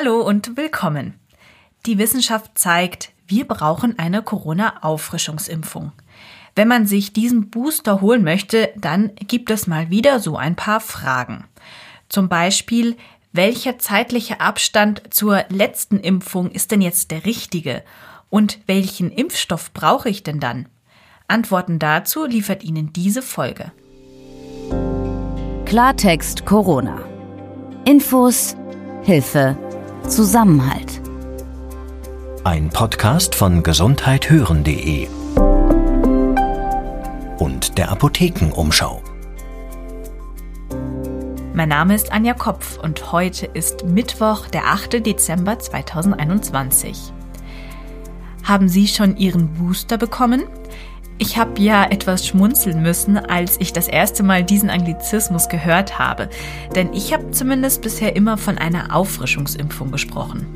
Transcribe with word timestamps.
Hallo 0.00 0.20
und 0.20 0.56
willkommen. 0.56 1.14
Die 1.84 1.98
Wissenschaft 1.98 2.56
zeigt, 2.56 3.10
wir 3.26 3.48
brauchen 3.48 3.98
eine 3.98 4.22
Corona-Auffrischungsimpfung. 4.22 5.90
Wenn 6.54 6.68
man 6.68 6.86
sich 6.86 7.12
diesen 7.12 7.50
Booster 7.50 8.00
holen 8.00 8.22
möchte, 8.22 8.70
dann 8.76 9.10
gibt 9.26 9.50
es 9.50 9.66
mal 9.66 9.90
wieder 9.90 10.20
so 10.20 10.36
ein 10.36 10.54
paar 10.54 10.78
Fragen. 10.78 11.46
Zum 12.08 12.28
Beispiel, 12.28 12.96
welcher 13.32 13.80
zeitliche 13.80 14.40
Abstand 14.40 15.02
zur 15.10 15.44
letzten 15.48 15.98
Impfung 15.98 16.48
ist 16.52 16.70
denn 16.70 16.80
jetzt 16.80 17.10
der 17.10 17.24
richtige? 17.24 17.82
Und 18.30 18.60
welchen 18.66 19.10
Impfstoff 19.10 19.72
brauche 19.72 20.08
ich 20.08 20.22
denn 20.22 20.38
dann? 20.38 20.68
Antworten 21.26 21.80
dazu 21.80 22.24
liefert 22.24 22.62
Ihnen 22.62 22.92
diese 22.92 23.20
Folge. 23.20 23.72
Klartext 25.64 26.46
Corona. 26.46 27.00
Infos, 27.84 28.54
Hilfe, 29.02 29.58
Zusammenhalt. 30.08 31.02
Ein 32.42 32.70
Podcast 32.70 33.34
von 33.34 33.62
gesundheithören.de 33.62 35.06
und 37.38 37.76
der 37.76 37.90
Apothekenumschau. 37.90 39.02
Mein 41.52 41.68
Name 41.68 41.94
ist 41.94 42.10
Anja 42.10 42.32
Kopf 42.32 42.78
und 42.78 43.12
heute 43.12 43.46
ist 43.52 43.84
Mittwoch, 43.84 44.46
der 44.46 44.68
8. 44.68 45.04
Dezember 45.04 45.58
2021. 45.58 47.12
Haben 48.44 48.70
Sie 48.70 48.88
schon 48.88 49.18
Ihren 49.18 49.52
Booster 49.52 49.98
bekommen? 49.98 50.44
Ich 51.20 51.36
habe 51.36 51.60
ja 51.60 51.84
etwas 51.84 52.26
schmunzeln 52.26 52.80
müssen, 52.80 53.18
als 53.18 53.56
ich 53.60 53.72
das 53.72 53.88
erste 53.88 54.22
Mal 54.22 54.44
diesen 54.44 54.70
Anglizismus 54.70 55.48
gehört 55.48 55.98
habe, 55.98 56.28
denn 56.76 56.92
ich 56.92 57.12
habe 57.12 57.32
zumindest 57.32 57.82
bisher 57.82 58.14
immer 58.14 58.38
von 58.38 58.56
einer 58.56 58.94
Auffrischungsimpfung 58.94 59.90
gesprochen. 59.90 60.46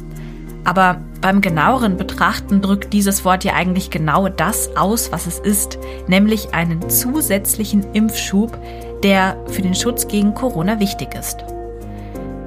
Aber 0.65 1.01
beim 1.21 1.41
genaueren 1.41 1.97
Betrachten 1.97 2.63
drückt 2.63 2.93
dieses 2.93 3.25
Wort 3.25 3.43
ja 3.43 3.55
eigentlich 3.55 3.91
genau 3.91 4.29
das 4.29 4.77
aus, 4.77 5.11
was 5.11 5.27
es 5.27 5.41
ist, 5.41 5.81
nämlich 6.07 6.55
einen 6.55 6.89
zusätzlichen 6.89 7.93
Impfschub, 7.93 8.57
der 9.03 9.37
für 9.49 9.63
den 9.63 9.75
Schutz 9.75 10.07
gegen 10.07 10.33
Corona 10.35 10.79
wichtig 10.79 11.17
ist. 11.17 11.45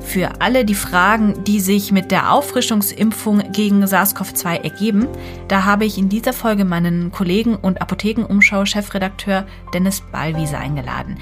Für 0.05 0.39
alle 0.39 0.63
die 0.63 0.75
Fragen, 0.75 1.43
die 1.43 1.59
sich 1.59 1.91
mit 1.91 2.11
der 2.11 2.31
Auffrischungsimpfung 2.31 3.51
gegen 3.51 3.83
SARS-CoV-2 3.83 4.63
ergeben, 4.63 5.07
da 5.49 5.65
habe 5.65 5.83
ich 5.83 5.97
in 5.97 6.07
dieser 6.07 6.31
Folge 6.31 6.63
meinen 6.63 7.11
Kollegen 7.11 7.55
und 7.55 7.81
Apothekenumschau-Chefredakteur 7.81 9.45
Dennis 9.73 10.01
Ballwiese 10.11 10.57
eingeladen. 10.57 11.19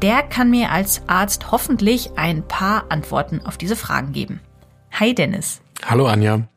Der 0.00 0.22
kann 0.22 0.50
mir 0.50 0.72
als 0.72 1.02
Arzt 1.06 1.52
hoffentlich 1.52 2.10
ein 2.16 2.42
paar 2.48 2.86
Antworten 2.90 3.40
auf 3.44 3.58
diese 3.58 3.76
Fragen 3.76 4.12
geben. 4.12 4.40
Hi 4.92 5.14
Dennis. 5.14 5.60
Hallo 5.84 6.06
Anja. 6.06 6.48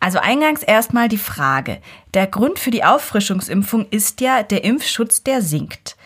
Also 0.00 0.18
eingangs 0.18 0.62
erstmal 0.62 1.08
die 1.08 1.16
Frage. 1.16 1.78
Der 2.12 2.26
Grund 2.26 2.58
für 2.58 2.70
die 2.70 2.84
Auffrischungsimpfung 2.84 3.86
ist 3.88 4.20
ja 4.20 4.42
der 4.42 4.64
Impfschutz, 4.64 5.22
der 5.22 5.40
sinkt. 5.40 5.96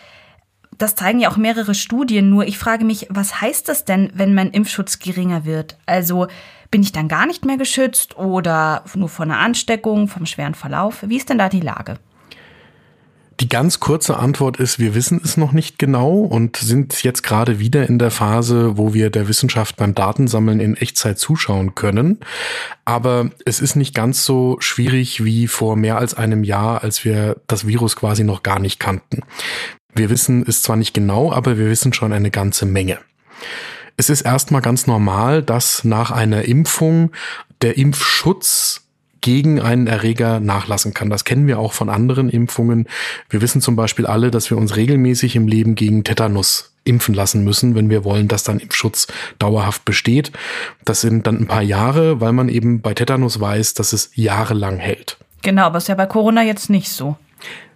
Das 0.79 0.95
zeigen 0.95 1.19
ja 1.19 1.29
auch 1.29 1.37
mehrere 1.37 1.75
Studien, 1.75 2.29
nur 2.29 2.47
ich 2.47 2.57
frage 2.57 2.85
mich, 2.85 3.07
was 3.09 3.41
heißt 3.41 3.67
das 3.67 3.83
denn, 3.83 4.09
wenn 4.13 4.33
mein 4.33 4.51
Impfschutz 4.51 4.99
geringer 4.99 5.43
wird? 5.43 5.77
Also 5.85 6.27
bin 6.71 6.81
ich 6.81 6.93
dann 6.93 7.09
gar 7.09 7.25
nicht 7.25 7.45
mehr 7.45 7.57
geschützt 7.57 8.17
oder 8.17 8.85
nur 8.95 9.09
vor 9.09 9.25
einer 9.25 9.39
Ansteckung, 9.39 10.07
vom 10.07 10.25
schweren 10.25 10.55
Verlauf? 10.55 11.03
Wie 11.05 11.17
ist 11.17 11.29
denn 11.29 11.37
da 11.37 11.49
die 11.49 11.59
Lage? 11.59 11.99
Die 13.41 13.49
ganz 13.49 13.79
kurze 13.79 14.17
Antwort 14.17 14.57
ist, 14.57 14.79
wir 14.79 14.95
wissen 14.95 15.19
es 15.23 15.37
noch 15.37 15.53
nicht 15.53 15.79
genau 15.79 16.17
und 16.19 16.57
sind 16.57 17.03
jetzt 17.03 17.23
gerade 17.23 17.59
wieder 17.59 17.87
in 17.87 17.97
der 17.97 18.11
Phase, 18.11 18.77
wo 18.77 18.93
wir 18.93 19.09
der 19.09 19.29
Wissenschaft 19.29 19.77
beim 19.77 19.95
Datensammeln 19.95 20.59
in 20.59 20.75
Echtzeit 20.75 21.19
zuschauen 21.19 21.73
können. 21.73 22.19
Aber 22.83 23.31
es 23.45 23.61
ist 23.61 23.75
nicht 23.75 23.95
ganz 23.95 24.25
so 24.25 24.57
schwierig 24.59 25.23
wie 25.23 25.47
vor 25.47 25.77
mehr 25.77 25.97
als 25.97 26.15
einem 26.15 26.43
Jahr, 26.43 26.83
als 26.83 27.05
wir 27.05 27.37
das 27.47 27.65
Virus 27.65 27.95
quasi 27.95 28.25
noch 28.25 28.43
gar 28.43 28.59
nicht 28.59 28.79
kannten. 28.79 29.21
Wir 29.93 30.09
wissen 30.09 30.43
es 30.47 30.61
zwar 30.61 30.75
nicht 30.75 30.93
genau, 30.93 31.31
aber 31.31 31.57
wir 31.57 31.67
wissen 31.69 31.93
schon 31.93 32.13
eine 32.13 32.31
ganze 32.31 32.65
Menge. 32.65 32.99
Es 33.97 34.09
ist 34.09 34.21
erstmal 34.21 34.61
ganz 34.61 34.87
normal, 34.87 35.43
dass 35.43 35.83
nach 35.83 36.11
einer 36.11 36.43
Impfung 36.45 37.11
der 37.61 37.77
Impfschutz 37.77 38.85
gegen 39.21 39.59
einen 39.59 39.87
Erreger 39.87 40.39
nachlassen 40.39 40.93
kann. 40.93 41.09
Das 41.09 41.25
kennen 41.25 41.47
wir 41.47 41.59
auch 41.59 41.73
von 41.73 41.89
anderen 41.89 42.29
Impfungen. 42.29 42.87
Wir 43.29 43.41
wissen 43.41 43.61
zum 43.61 43.75
Beispiel 43.75 44.05
alle, 44.05 44.31
dass 44.31 44.49
wir 44.49 44.57
uns 44.57 44.75
regelmäßig 44.75 45.35
im 45.35 45.47
Leben 45.47 45.75
gegen 45.75 46.03
Tetanus 46.03 46.73
impfen 46.85 47.13
lassen 47.13 47.43
müssen, 47.43 47.75
wenn 47.75 47.89
wir 47.89 48.03
wollen, 48.03 48.27
dass 48.27 48.43
dann 48.43 48.59
Impfschutz 48.59 49.07
dauerhaft 49.37 49.85
besteht. 49.85 50.31
Das 50.85 51.01
sind 51.01 51.27
dann 51.27 51.37
ein 51.37 51.47
paar 51.47 51.61
Jahre, 51.61 52.21
weil 52.21 52.31
man 52.31 52.49
eben 52.49 52.81
bei 52.81 52.93
Tetanus 52.93 53.39
weiß, 53.39 53.73
dass 53.73 53.93
es 53.93 54.11
jahrelang 54.15 54.77
hält. 54.77 55.17
Genau, 55.41 55.63
aber 55.63 55.77
ist 55.77 55.87
ja 55.87 55.95
bei 55.95 56.05
Corona 56.05 56.43
jetzt 56.43 56.69
nicht 56.69 56.89
so. 56.89 57.17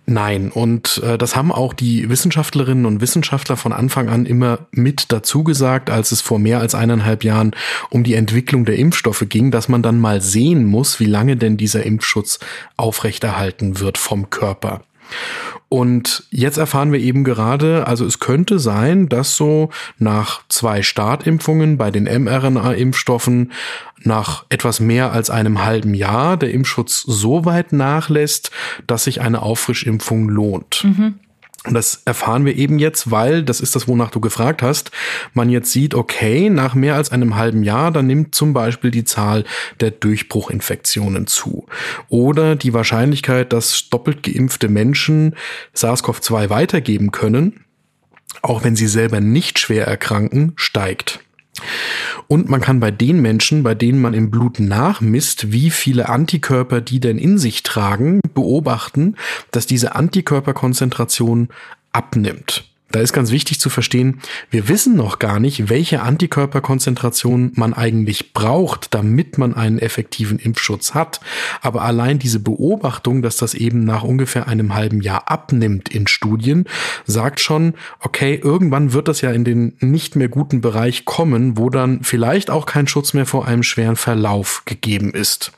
Nein, 0.06 0.52
und 0.52 1.02
äh, 1.04 1.18
das 1.18 1.36
haben 1.38 1.52
auch 1.52 1.74
die 1.74 2.10
Wissenschaftlerinnen 2.10 2.86
und 2.86 3.00
Wissenschaftler 3.00 3.56
von 3.56 3.72
Anfang 3.72 4.10
an 4.10 4.26
immer 4.26 4.60
mit 4.72 5.14
dazu 5.14 5.46
gesagt, 5.46 5.90
als 5.90 6.12
es 6.12 6.20
vor 6.20 6.40
mehr 6.40 6.60
als 6.60 6.76
eineinhalb 6.76 7.24
Jahren 7.24 7.52
um 7.90 8.04
die 8.04 8.16
Entwicklung 8.16 8.66
der 8.66 8.76
Impfstoffe 8.76 9.26
ging, 9.30 9.50
dass 9.50 9.70
man 9.70 9.82
dann 9.82 10.00
mal 10.00 10.20
sehen 10.20 10.66
muss, 10.66 11.00
wie 11.00 11.06
lange 11.06 11.38
denn 11.38 11.56
dieser 11.56 11.86
Impfschutz 11.86 12.40
aufrechterhalten 12.76 13.80
wird 13.80 13.98
vom 13.98 14.30
Körper. 14.30 14.82
Und 15.70 16.26
jetzt 16.30 16.58
erfahren 16.58 16.92
wir 16.92 17.00
eben 17.00 17.24
gerade, 17.24 17.88
also 17.88 18.06
es 18.06 18.20
könnte 18.20 18.60
sein, 18.60 19.10
dass 19.10 19.36
so 19.36 19.72
nach 19.98 20.44
zwei 20.48 20.84
Startimpfungen 20.84 21.80
bei 21.80 21.90
den 21.90 22.04
mRNA-Impfstoffen 22.04 23.52
nach 24.04 24.46
etwas 24.50 24.80
mehr 24.80 25.12
als 25.12 25.32
einem 25.32 25.64
halben 25.64 25.96
Jahr 25.96 26.38
der 26.38 26.52
Impfschutz 26.52 27.02
so 27.02 27.46
weit 27.46 27.74
nachlässt, 27.74 28.52
dass 28.86 29.06
sich 29.06 29.22
eine 29.22 29.42
Auffrischimpfung 29.42 30.30
lohnt. 30.30 30.84
Mhm. 30.84 31.16
Und 31.66 31.76
das 31.76 32.02
erfahren 32.04 32.46
wir 32.46 32.58
eben 32.58 32.78
jetzt, 32.78 33.10
weil, 33.10 33.44
das 33.44 33.62
ist 33.62 33.76
das, 33.76 33.88
wonach 33.88 34.12
du 34.12 34.20
gefragt 34.20 34.62
hast, 34.62 34.92
man 35.34 35.50
jetzt 35.50 35.72
sieht, 35.72 35.96
okay, 35.96 36.50
nach 36.50 36.76
mehr 36.76 36.96
als 36.96 37.12
einem 37.12 37.38
halben 37.38 37.64
Jahr, 37.64 37.92
dann 37.92 38.06
nimmt 38.08 38.36
zum 38.36 38.52
Beispiel 38.52 38.92
die 38.92 39.06
Zahl 39.06 39.46
der 39.80 39.92
Durchbruchinfektionen 39.92 41.26
zu. 41.26 41.66
Oder 42.10 42.58
die 42.58 42.74
Wahrscheinlichkeit, 42.74 43.54
dass 43.54 43.90
doppelt 43.90 44.24
geimpfte 44.24 44.68
Menschen 44.68 45.36
SARS-CoV-2 45.74 46.50
weitergeben 46.50 47.12
können, 47.12 47.64
auch 48.42 48.66
wenn 48.66 48.76
sie 48.76 48.88
selber 48.88 49.22
nicht 49.22 49.58
schwer 49.58 49.88
erkranken, 49.88 50.52
steigt. 50.58 51.23
Und 52.28 52.50
man 52.50 52.62
kann 52.62 52.80
bei 52.80 52.92
den 52.92 53.22
Menschen, 53.22 53.64
bei 53.64 53.76
denen 53.76 54.02
man 54.02 54.14
im 54.14 54.32
Blut 54.32 54.60
nachmisst, 54.60 55.52
wie 55.52 55.70
viele 55.70 56.10
Antikörper 56.10 56.82
die 56.82 57.00
denn 57.00 57.18
in 57.18 57.38
sich 57.38 57.64
tragen, 57.64 58.22
beobachten, 58.34 59.16
dass 59.52 59.68
diese 59.68 59.96
Antikörperkonzentration 59.96 61.50
abnimmt. 61.92 62.66
Da 62.94 63.00
ist 63.00 63.12
ganz 63.12 63.32
wichtig 63.32 63.60
zu 63.60 63.72
verstehen, 63.72 64.22
wir 64.52 64.70
wissen 64.70 64.96
noch 64.96 65.18
gar 65.18 65.40
nicht, 65.40 65.68
welche 65.68 66.04
Antikörperkonzentration 66.04 67.52
man 67.56 67.74
eigentlich 67.74 68.34
braucht, 68.34 68.94
damit 68.94 69.40
man 69.40 69.56
einen 69.56 69.80
effektiven 69.80 70.38
Impfschutz 70.38 70.94
hat. 70.94 71.20
Aber 71.62 71.82
allein 71.82 72.20
diese 72.20 72.40
Beobachtung, 72.40 73.24
dass 73.24 73.36
das 73.36 73.56
eben 73.56 73.84
nach 73.84 74.04
ungefähr 74.04 74.48
einem 74.48 74.76
halben 74.76 75.02
Jahr 75.02 75.32
abnimmt 75.32 75.90
in 75.90 76.06
Studien, 76.06 76.66
sagt 77.08 77.40
schon, 77.40 77.74
okay, 78.00 78.40
irgendwann 78.42 78.94
wird 78.94 79.08
das 79.08 79.22
ja 79.22 79.32
in 79.32 79.44
den 79.44 79.76
nicht 79.80 80.16
mehr 80.16 80.30
guten 80.30 80.62
Bereich 80.62 81.04
kommen, 81.04 81.58
wo 81.58 81.72
dann 81.72 82.04
vielleicht 82.04 82.52
auch 82.52 82.68
kein 82.68 82.86
Schutz 82.86 83.16
mehr 83.16 83.26
vor 83.26 83.48
einem 83.48 83.64
schweren 83.64 83.96
Verlauf 83.96 84.66
gegeben 84.66 85.16
ist. 85.16 85.52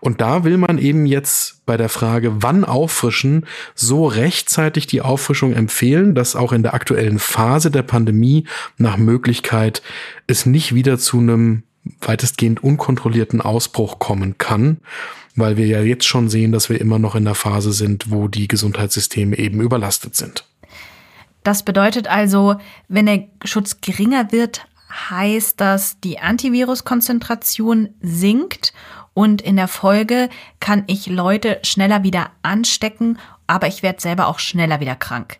Und 0.00 0.22
da 0.22 0.42
will 0.42 0.56
man 0.56 0.78
eben 0.78 1.04
jetzt 1.04 1.58
bei 1.66 1.76
der 1.76 1.90
Frage, 1.90 2.42
wann 2.42 2.64
auffrischen, 2.64 3.46
so 3.74 4.06
rechtzeitig 4.06 4.86
die 4.86 5.02
Auffrischung 5.02 5.52
empfehlen, 5.52 6.14
dass 6.14 6.34
auch 6.34 6.52
in 6.52 6.62
der 6.62 6.72
aktuellen 6.78 7.18
Phase 7.18 7.72
der 7.72 7.82
Pandemie 7.82 8.44
nach 8.76 8.96
Möglichkeit 8.98 9.82
es 10.28 10.46
nicht 10.46 10.76
wieder 10.76 10.96
zu 10.96 11.18
einem 11.18 11.64
weitestgehend 12.00 12.62
unkontrollierten 12.62 13.40
Ausbruch 13.40 13.98
kommen 13.98 14.38
kann, 14.38 14.78
weil 15.34 15.56
wir 15.56 15.66
ja 15.66 15.80
jetzt 15.80 16.06
schon 16.06 16.28
sehen, 16.28 16.52
dass 16.52 16.68
wir 16.68 16.80
immer 16.80 17.00
noch 17.00 17.16
in 17.16 17.24
der 17.24 17.34
Phase 17.34 17.72
sind, 17.72 18.12
wo 18.12 18.28
die 18.28 18.46
Gesundheitssysteme 18.46 19.36
eben 19.36 19.60
überlastet 19.60 20.14
sind. 20.14 20.44
Das 21.42 21.64
bedeutet 21.64 22.06
also, 22.06 22.54
wenn 22.86 23.06
der 23.06 23.24
Schutz 23.44 23.80
geringer 23.80 24.30
wird, 24.30 24.64
heißt 25.10 25.60
das, 25.60 25.98
die 25.98 26.20
Antiviruskonzentration 26.20 27.88
sinkt 28.00 28.72
und 29.14 29.42
in 29.42 29.56
der 29.56 29.66
Folge 29.66 30.28
kann 30.60 30.84
ich 30.86 31.08
Leute 31.08 31.58
schneller 31.64 32.04
wieder 32.04 32.30
anstecken, 32.42 33.18
aber 33.48 33.66
ich 33.66 33.82
werde 33.82 34.00
selber 34.00 34.28
auch 34.28 34.38
schneller 34.38 34.78
wieder 34.78 34.94
krank. 34.94 35.38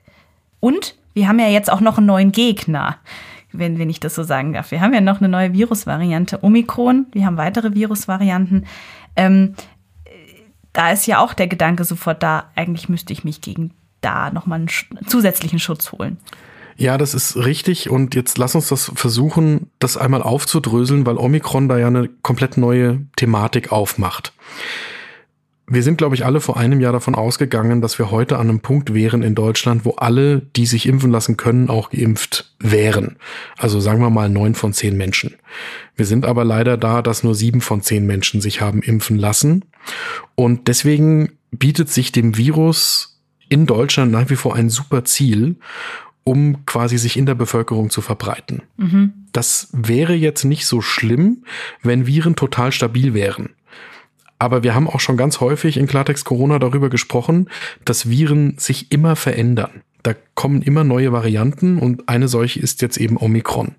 Und 0.59 0.98
wir 1.19 1.27
haben 1.27 1.41
ja 1.41 1.49
jetzt 1.49 1.71
auch 1.71 1.81
noch 1.81 1.99
einen 1.99 2.07
neuen 2.07 2.31
Gegner, 2.31 2.97
wenn, 3.51 3.81
wenn 3.81 3.91
ich 3.91 3.99
das 3.99 4.15
so 4.15 4.23
sagen 4.23 4.53
darf. 4.53 4.71
Wir 4.71 4.81
haben 4.81 4.95
ja 4.95 5.01
noch 5.01 5.19
eine 5.19 5.29
neue 5.29 5.53
Virusvariante, 5.53 6.45
Omikron. 6.45 7.07
Wir 7.11 7.27
haben 7.27 7.37
weitere 7.37 7.75
Virusvarianten. 7.75 8.67
Ähm, 9.17 9.55
da 10.73 10.93
ist 10.93 11.09
ja 11.09 11.19
auch 11.19 11.35
der 11.35 11.49
Gedanke 11.49 11.83
sofort 11.83 12.23
da, 12.23 12.53
eigentlich 12.55 12.89
müsste 12.89 13.13
ich 13.13 13.25
mich 13.25 13.41
gegen 13.41 13.73
da 14.01 14.31
nochmal 14.31 14.61
einen 14.61 15.09
zusätzlichen 15.09 15.59
Schutz 15.59 15.91
holen. 15.91 16.19
Ja, 16.77 16.99
das 16.99 17.15
ist 17.15 17.37
richtig. 17.37 17.91
Und 17.91 18.15
jetzt 18.15 18.39
lass 18.39 18.55
uns 18.55 18.69
das 18.69 18.93
versuchen 18.95 19.73
das 19.81 19.97
einmal 19.97 20.23
aufzudröseln, 20.23 21.05
weil 21.05 21.17
Omikron 21.17 21.69
da 21.69 21.79
ja 21.79 21.89
eine 21.89 22.09
komplett 22.23 22.57
neue 22.57 23.07
Thematik 23.17 23.73
aufmacht. 23.73 24.33
Wir 25.71 25.83
sind, 25.83 25.99
glaube 25.99 26.15
ich, 26.15 26.25
alle 26.25 26.41
vor 26.41 26.57
einem 26.57 26.81
Jahr 26.81 26.93
davon 26.93 27.15
ausgegangen, 27.15 27.83
dass 27.83 27.99
wir 27.99 28.11
heute 28.11 28.39
an 28.39 28.49
einem 28.49 28.61
Punkt 28.61 28.95
wären 28.95 29.23
in 29.23 29.35
Deutschland, 29.35 29.85
wo 29.85 29.93
alle, 29.93 30.41
die 30.41 30.65
sich 30.65 30.87
impfen 30.87 31.11
lassen 31.11 31.37
können, 31.37 31.69
auch 31.69 31.91
geimpft 31.91 32.55
wären. 32.59 33.17
Also 33.59 33.79
sagen 33.79 34.01
wir 34.01 34.09
mal 34.09 34.31
neun 34.31 34.55
von 34.55 34.73
zehn 34.73 34.97
Menschen. 34.97 35.35
Wir 35.95 36.07
sind 36.07 36.25
aber 36.25 36.45
leider 36.45 36.79
da, 36.79 37.03
dass 37.03 37.23
nur 37.23 37.35
sieben 37.35 37.61
von 37.61 37.83
zehn 37.83 38.07
Menschen 38.07 38.41
sich 38.41 38.63
haben 38.63 38.83
impfen 38.83 39.19
lassen. 39.19 39.67
Und 40.35 40.69
deswegen 40.69 41.33
bietet 41.51 41.91
sich 41.91 42.13
dem 42.13 42.37
Virus 42.37 43.21
in 43.51 43.67
Deutschland 43.67 44.11
nach 44.11 44.31
wie 44.31 44.37
vor 44.37 44.55
ein 44.55 44.71
super 44.71 45.05
Ziel, 45.05 45.57
um 46.25 46.67
quasi 46.67 46.99
sich 46.99 47.17
in 47.17 47.27
der 47.27 47.35
Bevölkerung 47.35 47.91
zu 47.91 48.01
verbreiten. 48.01 48.63
Mhm. 48.77 49.13
Das 49.33 49.69
wäre 49.73 50.15
jetzt 50.15 50.45
nicht 50.45 50.67
so 50.67 50.81
schlimm, 50.81 51.45
wenn 51.83 52.07
Viren 52.07 52.37
total 52.37 52.73
stabil 52.73 53.15
wären. 53.15 53.51
Aber 54.39 54.63
wir 54.63 54.75
haben 54.75 54.89
auch 54.89 55.01
schon 55.01 55.17
ganz 55.17 55.41
häufig 55.41 55.77
in 55.77 55.87
Klartext 55.87 56.25
Corona 56.25 56.59
darüber 56.59 56.91
gesprochen, 56.91 57.49
dass 57.85 58.09
Viren 58.09 58.57
sich 58.59 58.93
immer 58.93 59.17
verändern. 59.17 59.83
Da 60.03 60.15
kommen 60.35 60.63
immer 60.63 60.85
neue 60.85 61.13
Varianten 61.13 61.79
und 61.79 62.09
eine 62.09 62.29
solche 62.29 62.61
ist 62.61 62.83
jetzt 62.83 62.99
eben 62.99 63.17
Omikron. 63.17 63.75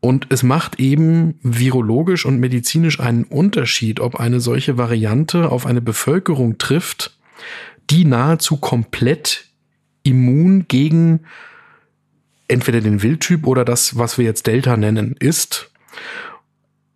Und 0.00 0.26
es 0.30 0.42
macht 0.42 0.80
eben 0.80 1.38
virologisch 1.42 2.24
und 2.24 2.40
medizinisch 2.40 3.00
einen 3.00 3.24
Unterschied, 3.24 4.00
ob 4.00 4.18
eine 4.18 4.40
solche 4.40 4.78
Variante 4.78 5.52
auf 5.52 5.66
eine 5.66 5.82
Bevölkerung 5.82 6.56
trifft, 6.56 7.18
die 7.90 8.06
nahezu 8.06 8.56
komplett 8.56 9.50
immun 10.02 10.66
gegen 10.68 11.20
entweder 12.48 12.80
den 12.80 13.02
Wildtyp 13.02 13.46
oder 13.46 13.66
das, 13.66 13.98
was 13.98 14.16
wir 14.16 14.24
jetzt 14.24 14.46
Delta 14.46 14.78
nennen, 14.78 15.16
ist 15.18 15.70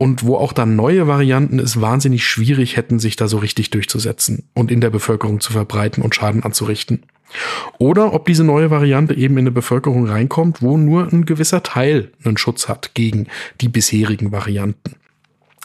und 0.04 0.22
wo 0.22 0.36
auch 0.36 0.52
dann 0.52 0.76
neue 0.76 1.06
Varianten 1.06 1.58
es 1.58 1.80
wahnsinnig 1.80 2.26
schwierig 2.26 2.76
hätten, 2.76 2.98
sich 2.98 3.16
da 3.16 3.26
so 3.26 3.38
richtig 3.38 3.70
durchzusetzen 3.70 4.46
und 4.52 4.70
in 4.70 4.82
der 4.82 4.90
Bevölkerung 4.90 5.40
zu 5.40 5.50
verbreiten 5.50 6.02
und 6.02 6.14
Schaden 6.14 6.42
anzurichten. 6.42 7.04
Oder 7.78 8.12
ob 8.12 8.26
diese 8.26 8.44
neue 8.44 8.70
Variante 8.70 9.14
eben 9.14 9.38
in 9.38 9.44
eine 9.44 9.50
Bevölkerung 9.50 10.06
reinkommt, 10.06 10.60
wo 10.60 10.76
nur 10.76 11.10
ein 11.10 11.24
gewisser 11.24 11.62
Teil 11.62 12.12
einen 12.22 12.36
Schutz 12.36 12.68
hat 12.68 12.90
gegen 12.92 13.28
die 13.62 13.70
bisherigen 13.70 14.30
Varianten. 14.30 14.96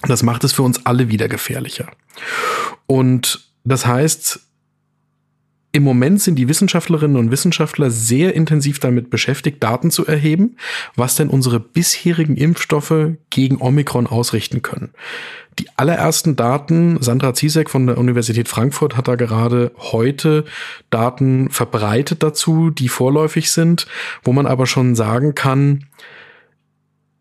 Das 0.03 0.23
macht 0.23 0.45
es 0.45 0.53
für 0.53 0.63
uns 0.63 0.85
alle 0.85 1.09
wieder 1.09 1.27
gefährlicher. 1.27 1.91
Und 2.87 3.45
das 3.65 3.85
heißt, 3.85 4.39
im 5.71 5.83
Moment 5.83 6.21
sind 6.21 6.35
die 6.35 6.47
Wissenschaftlerinnen 6.47 7.17
und 7.17 7.31
Wissenschaftler 7.31 7.91
sehr 7.91 8.35
intensiv 8.35 8.79
damit 8.79 9.09
beschäftigt, 9.09 9.63
Daten 9.63 9.91
zu 9.91 10.05
erheben, 10.05 10.55
was 10.95 11.15
denn 11.15 11.29
unsere 11.29 11.59
bisherigen 11.59 12.35
Impfstoffe 12.35 13.11
gegen 13.29 13.61
Omikron 13.61 14.07
ausrichten 14.07 14.63
können. 14.63 14.89
Die 15.59 15.67
allerersten 15.75 16.35
Daten, 16.35 17.01
Sandra 17.01 17.33
Ziesek 17.33 17.69
von 17.69 17.85
der 17.85 17.97
Universität 17.97 18.47
Frankfurt 18.47 18.95
hat 18.95 19.07
da 19.07 19.15
gerade 19.15 19.71
heute 19.77 20.45
Daten 20.89 21.49
verbreitet 21.49 22.23
dazu, 22.23 22.69
die 22.69 22.87
vorläufig 22.87 23.51
sind, 23.51 23.85
wo 24.23 24.31
man 24.31 24.47
aber 24.47 24.65
schon 24.65 24.95
sagen 24.95 25.35
kann, 25.35 25.85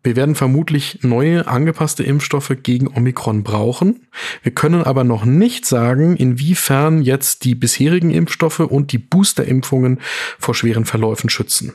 wir 0.01 0.15
werden 0.15 0.35
vermutlich 0.35 0.99
neue 1.01 1.47
angepasste 1.47 2.03
Impfstoffe 2.03 2.55
gegen 2.63 2.87
Omikron 2.87 3.43
brauchen. 3.43 4.07
Wir 4.43 4.53
können 4.53 4.83
aber 4.83 5.03
noch 5.03 5.25
nicht 5.25 5.65
sagen, 5.65 6.15
inwiefern 6.15 7.01
jetzt 7.01 7.43
die 7.43 7.55
bisherigen 7.55 8.11
Impfstoffe 8.11 8.59
und 8.59 8.93
die 8.93 8.97
Boosterimpfungen 8.97 9.99
vor 10.37 10.55
schweren 10.55 10.85
Verläufen 10.85 11.29
schützen. 11.29 11.73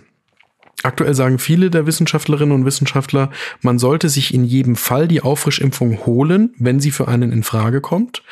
Aktuell 0.82 1.14
sagen 1.14 1.38
viele 1.38 1.70
der 1.70 1.86
Wissenschaftlerinnen 1.86 2.54
und 2.54 2.66
Wissenschaftler, 2.66 3.30
man 3.62 3.78
sollte 3.78 4.10
sich 4.10 4.34
in 4.34 4.44
jedem 4.44 4.76
Fall 4.76 5.08
die 5.08 5.22
Auffrischimpfung 5.22 6.04
holen, 6.04 6.54
wenn 6.58 6.78
sie 6.78 6.90
für 6.90 7.08
einen 7.08 7.32
in 7.32 7.42
Frage 7.42 7.80
kommt, 7.80 8.22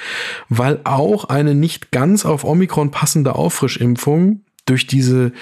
weil 0.50 0.80
auch 0.84 1.24
eine 1.24 1.54
nicht 1.54 1.92
ganz 1.92 2.26
auf 2.26 2.44
Omikron 2.44 2.90
passende 2.90 3.36
Auffrischimpfung 3.36 4.42
durch 4.66 4.86
diese 4.86 5.32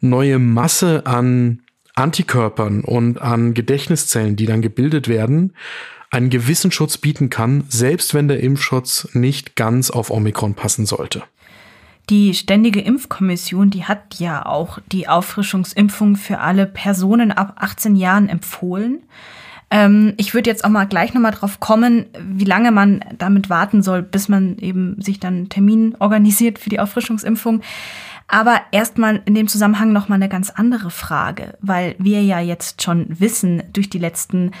neue 0.00 0.38
Masse 0.38 1.04
an 1.04 1.61
Antikörpern 1.94 2.82
und 2.82 3.20
an 3.20 3.54
Gedächtniszellen, 3.54 4.36
die 4.36 4.46
dann 4.46 4.62
gebildet 4.62 5.08
werden, 5.08 5.54
einen 6.10 6.30
gewissen 6.30 6.70
Schutz 6.70 6.98
bieten 6.98 7.30
kann, 7.30 7.64
selbst 7.68 8.14
wenn 8.14 8.28
der 8.28 8.40
Impfschutz 8.40 9.08
nicht 9.14 9.56
ganz 9.56 9.90
auf 9.90 10.10
Omikron 10.10 10.54
passen 10.54 10.86
sollte. 10.86 11.22
Die 12.10 12.34
Ständige 12.34 12.80
Impfkommission, 12.80 13.70
die 13.70 13.84
hat 13.84 14.18
ja 14.18 14.44
auch 14.44 14.78
die 14.90 15.08
Auffrischungsimpfung 15.08 16.16
für 16.16 16.40
alle 16.40 16.66
Personen 16.66 17.30
ab 17.30 17.54
18 17.58 17.94
Jahren 17.94 18.28
empfohlen. 18.28 19.02
Ähm, 19.70 20.12
ich 20.18 20.34
würde 20.34 20.50
jetzt 20.50 20.64
auch 20.64 20.68
mal 20.68 20.84
gleich 20.84 21.14
nochmal 21.14 21.32
drauf 21.32 21.60
kommen, 21.60 22.06
wie 22.18 22.44
lange 22.44 22.72
man 22.72 23.04
damit 23.16 23.48
warten 23.48 23.82
soll, 23.82 24.02
bis 24.02 24.28
man 24.28 24.58
eben 24.58 25.00
sich 25.00 25.20
dann 25.20 25.34
einen 25.34 25.48
Termin 25.48 25.96
organisiert 25.98 26.58
für 26.58 26.68
die 26.68 26.80
Auffrischungsimpfung. 26.80 27.62
Aber 28.28 28.60
erstmal 28.70 29.22
in 29.24 29.34
dem 29.34 29.48
Zusammenhang 29.48 29.92
nochmal 29.92 30.16
eine 30.16 30.28
ganz 30.28 30.50
andere 30.50 30.90
Frage, 30.90 31.58
weil 31.60 31.94
wir 31.98 32.22
ja 32.22 32.40
jetzt 32.40 32.82
schon 32.82 33.06
wissen 33.08 33.62
durch 33.72 33.90
die 33.90 33.98
letzten 33.98 34.52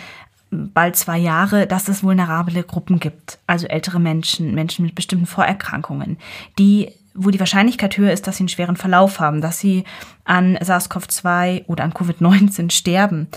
bald 0.50 0.96
zwei 0.96 1.18
Jahre, 1.18 1.66
dass 1.66 1.88
es 1.88 2.02
vulnerable 2.02 2.62
Gruppen 2.62 3.00
gibt, 3.00 3.38
also 3.46 3.66
ältere 3.66 3.98
Menschen, 3.98 4.54
Menschen 4.54 4.84
mit 4.84 4.94
bestimmten 4.94 5.26
Vorerkrankungen, 5.26 6.18
die 6.58 6.92
wo 7.14 7.30
die 7.30 7.40
Wahrscheinlichkeit 7.40 7.98
höher 7.98 8.12
ist, 8.12 8.26
dass 8.26 8.38
sie 8.38 8.42
einen 8.42 8.48
schweren 8.48 8.76
Verlauf 8.76 9.20
haben, 9.20 9.42
dass 9.42 9.58
sie 9.58 9.84
an 10.24 10.56
SARS-CoV-2 10.56 11.66
oder 11.66 11.84
an 11.84 11.92
Covid-19 11.92 12.70
sterben. 12.70 13.28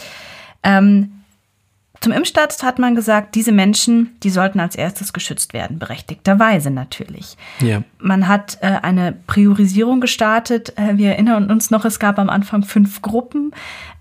Ähm, 0.64 1.12
zum 2.02 2.12
Impfstart 2.12 2.62
hat 2.64 2.80
man 2.80 2.96
gesagt, 2.96 3.36
diese 3.36 3.52
Menschen, 3.52 4.16
die 4.24 4.30
sollten 4.30 4.60
als 4.60 4.76
erstes 4.76 5.14
geschützt 5.14 5.54
werden, 5.54 5.80
berechtigterweise 5.80 6.70
natürlich. 6.70 7.38
Ja. 7.60 7.84
Man 8.00 8.28
hat 8.28 8.58
äh, 8.62 8.68
eine 8.82 9.14
Priorisierung 9.28 10.02
gestartet. 10.02 10.78
Äh, 10.78 10.98
wir 10.98 11.12
erinnern 11.12 11.50
uns 11.50 11.72
noch, 11.72 11.86
es 11.86 12.00
gab 12.00 12.20
am 12.20 12.30
Anfang 12.30 12.64
fünf 12.64 13.02
Gruppen 13.02 13.52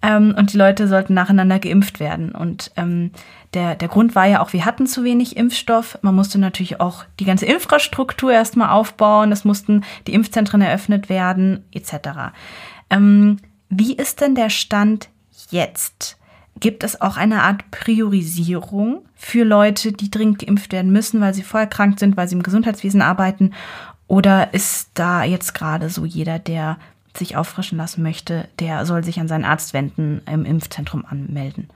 ähm, 0.03 0.35
und 0.37 0.53
die 0.53 0.57
Leute 0.57 0.89
sollten 0.89 1.15
nacheinander 1.15 1.59
geimpft 1.59 2.01
werden. 2.01 2.33
Und 2.33 2.73
ähm, 2.77 3.11
der, 3.55 3.75
der 3.75 3.89
Grund 3.89 4.15
war 4.15 4.27
ja 4.27 4.43
auch, 4.43 4.53
wir 4.53 4.65
hatten 4.65 4.87
zu 4.87 5.05
wenig 5.05 5.37
Impfstoff. 5.37 5.99
Man 6.03 6.15
musste 6.15 6.39
natürlich 6.39 6.81
auch 6.81 7.05
die 7.21 7.25
ganze 7.25 7.47
Infrastruktur 7.47 8.33
erstmal 8.33 8.71
aufbauen. 8.71 9.33
Es 9.33 9.45
mussten 9.45 9.85
die 10.07 10.15
Impfzentren 10.15 10.61
eröffnet 10.61 11.09
werden, 11.09 11.65
etc. 11.73 12.33
Ähm, 12.91 13.39
wie 13.71 13.95
ist 13.95 14.21
denn 14.21 14.35
der 14.35 14.51
Stand 14.51 15.09
jetzt? 15.51 16.19
Gibt 16.61 16.85
es 16.85 17.01
auch 17.01 17.17
eine 17.17 17.43
Art 17.43 17.71
Priorisierung 17.71 19.05
für 19.17 19.45
Leute, 19.45 19.93
die 19.93 20.11
dringend 20.11 20.39
geimpft 20.39 20.73
werden 20.73 20.93
müssen, 20.93 21.21
weil 21.21 21.35
sie 21.35 21.43
vorher 21.43 21.69
krank 21.69 21.99
sind, 21.99 22.17
weil 22.17 22.29
sie 22.29 22.37
im 22.37 22.43
Gesundheitswesen 22.43 23.03
arbeiten? 23.03 23.53
Oder 24.07 24.55
ist 24.55 24.91
da 24.95 25.25
jetzt 25.25 25.55
gerade 25.55 25.91
so 25.91 26.05
jeder, 26.05 26.39
der 26.39 26.79
sich 27.17 27.37
auffrischen 27.37 27.79
lassen 27.79 28.03
möchte, 28.03 28.49
der 28.59 28.87
soll 28.87 29.05
sich 29.05 29.21
an 29.21 29.29
seinen 29.29 29.45
Arzt 29.45 29.73
wenden, 29.73 30.21
im 30.31 30.45
Impfzentrum 30.45 31.05
anmelden? 31.05 31.69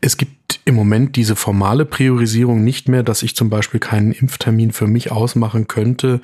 Es 0.00 0.16
gibt 0.16 0.60
im 0.64 0.74
Moment 0.74 1.16
diese 1.16 1.36
formale 1.36 1.84
Priorisierung 1.84 2.64
nicht 2.64 2.88
mehr, 2.88 3.02
dass 3.02 3.22
ich 3.22 3.36
zum 3.36 3.50
Beispiel 3.50 3.80
keinen 3.80 4.12
Impftermin 4.12 4.72
für 4.72 4.86
mich 4.86 5.12
ausmachen 5.12 5.68
könnte, 5.68 6.20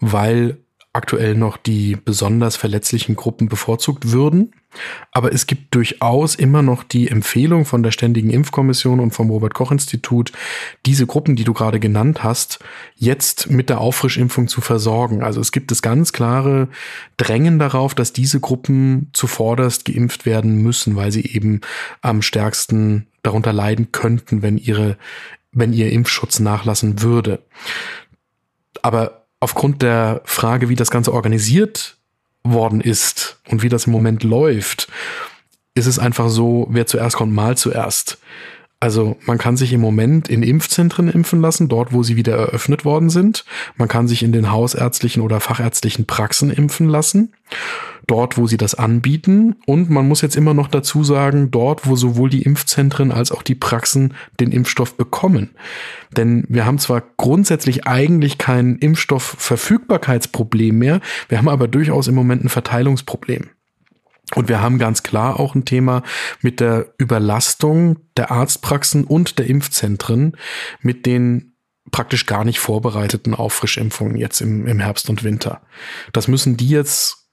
weil 0.00 0.58
aktuell 0.96 1.34
noch 1.34 1.56
die 1.56 1.96
besonders 1.96 2.56
verletzlichen 2.56 3.14
Gruppen 3.14 3.48
bevorzugt 3.48 4.10
würden. 4.12 4.52
Aber 5.12 5.32
es 5.32 5.46
gibt 5.46 5.74
durchaus 5.74 6.34
immer 6.34 6.62
noch 6.62 6.82
die 6.82 7.08
Empfehlung 7.08 7.64
von 7.64 7.82
der 7.82 7.90
Ständigen 7.90 8.30
Impfkommission 8.30 9.00
und 9.00 9.12
vom 9.12 9.30
Robert 9.30 9.54
Koch 9.54 9.70
Institut, 9.72 10.32
diese 10.84 11.06
Gruppen, 11.06 11.36
die 11.36 11.44
du 11.44 11.52
gerade 11.52 11.80
genannt 11.80 12.24
hast, 12.24 12.58
jetzt 12.94 13.50
mit 13.50 13.70
der 13.70 13.80
Auffrischimpfung 13.80 14.48
zu 14.48 14.60
versorgen. 14.60 15.22
Also 15.22 15.40
es 15.40 15.52
gibt 15.52 15.70
das 15.70 15.82
ganz 15.82 16.12
klare 16.12 16.68
Drängen 17.16 17.58
darauf, 17.58 17.94
dass 17.94 18.12
diese 18.12 18.40
Gruppen 18.40 19.10
zuvorderst 19.12 19.84
geimpft 19.84 20.26
werden 20.26 20.62
müssen, 20.62 20.96
weil 20.96 21.12
sie 21.12 21.24
eben 21.24 21.60
am 22.00 22.22
stärksten 22.22 23.06
darunter 23.22 23.52
leiden 23.52 23.92
könnten, 23.92 24.42
wenn 24.42 24.58
ihre, 24.58 24.96
wenn 25.52 25.72
ihr 25.72 25.90
Impfschutz 25.90 26.38
nachlassen 26.38 27.02
würde. 27.02 27.42
Aber 28.82 29.25
aufgrund 29.40 29.82
der 29.82 30.22
Frage, 30.24 30.68
wie 30.68 30.74
das 30.74 30.90
Ganze 30.90 31.12
organisiert 31.12 31.96
worden 32.42 32.80
ist 32.80 33.40
und 33.48 33.62
wie 33.62 33.68
das 33.68 33.86
im 33.86 33.92
Moment 33.92 34.22
läuft, 34.22 34.88
ist 35.74 35.86
es 35.86 35.98
einfach 35.98 36.28
so, 36.28 36.66
wer 36.70 36.86
zuerst 36.86 37.16
kommt, 37.16 37.34
mal 37.34 37.56
zuerst. 37.56 38.18
Also 38.78 39.16
man 39.24 39.38
kann 39.38 39.56
sich 39.56 39.72
im 39.72 39.80
Moment 39.80 40.28
in 40.28 40.42
Impfzentren 40.42 41.08
impfen 41.08 41.40
lassen, 41.40 41.68
dort 41.68 41.92
wo 41.92 42.02
sie 42.02 42.16
wieder 42.16 42.36
eröffnet 42.36 42.84
worden 42.84 43.08
sind. 43.08 43.44
Man 43.76 43.88
kann 43.88 44.06
sich 44.06 44.22
in 44.22 44.32
den 44.32 44.50
hausärztlichen 44.50 45.22
oder 45.22 45.40
fachärztlichen 45.40 46.06
Praxen 46.06 46.50
impfen 46.50 46.88
lassen 46.88 47.32
dort, 48.06 48.38
wo 48.38 48.46
sie 48.46 48.56
das 48.56 48.74
anbieten. 48.74 49.56
Und 49.66 49.90
man 49.90 50.06
muss 50.06 50.20
jetzt 50.20 50.36
immer 50.36 50.54
noch 50.54 50.68
dazu 50.68 51.04
sagen, 51.04 51.50
dort, 51.50 51.86
wo 51.86 51.96
sowohl 51.96 52.30
die 52.30 52.42
Impfzentren 52.42 53.12
als 53.12 53.32
auch 53.32 53.42
die 53.42 53.54
Praxen 53.54 54.14
den 54.40 54.52
Impfstoff 54.52 54.96
bekommen. 54.96 55.50
Denn 56.16 56.44
wir 56.48 56.66
haben 56.66 56.78
zwar 56.78 57.02
grundsätzlich 57.16 57.86
eigentlich 57.86 58.38
kein 58.38 58.76
Impfstoffverfügbarkeitsproblem 58.76 60.78
mehr, 60.78 61.00
wir 61.28 61.38
haben 61.38 61.48
aber 61.48 61.68
durchaus 61.68 62.08
im 62.08 62.14
Moment 62.14 62.44
ein 62.44 62.48
Verteilungsproblem. 62.48 63.50
Und 64.34 64.48
wir 64.48 64.60
haben 64.60 64.78
ganz 64.78 65.04
klar 65.04 65.38
auch 65.38 65.54
ein 65.54 65.64
Thema 65.64 66.02
mit 66.40 66.58
der 66.58 66.92
Überlastung 66.98 67.98
der 68.16 68.32
Arztpraxen 68.32 69.04
und 69.04 69.38
der 69.38 69.46
Impfzentren 69.46 70.36
mit 70.80 71.06
den 71.06 71.52
praktisch 71.92 72.26
gar 72.26 72.44
nicht 72.44 72.58
vorbereiteten 72.58 73.34
Auffrischimpfungen 73.34 74.16
jetzt 74.16 74.40
im, 74.40 74.66
im 74.66 74.80
Herbst 74.80 75.08
und 75.08 75.22
Winter. 75.22 75.62
Das 76.12 76.26
müssen 76.26 76.56
die 76.56 76.68
jetzt 76.68 77.25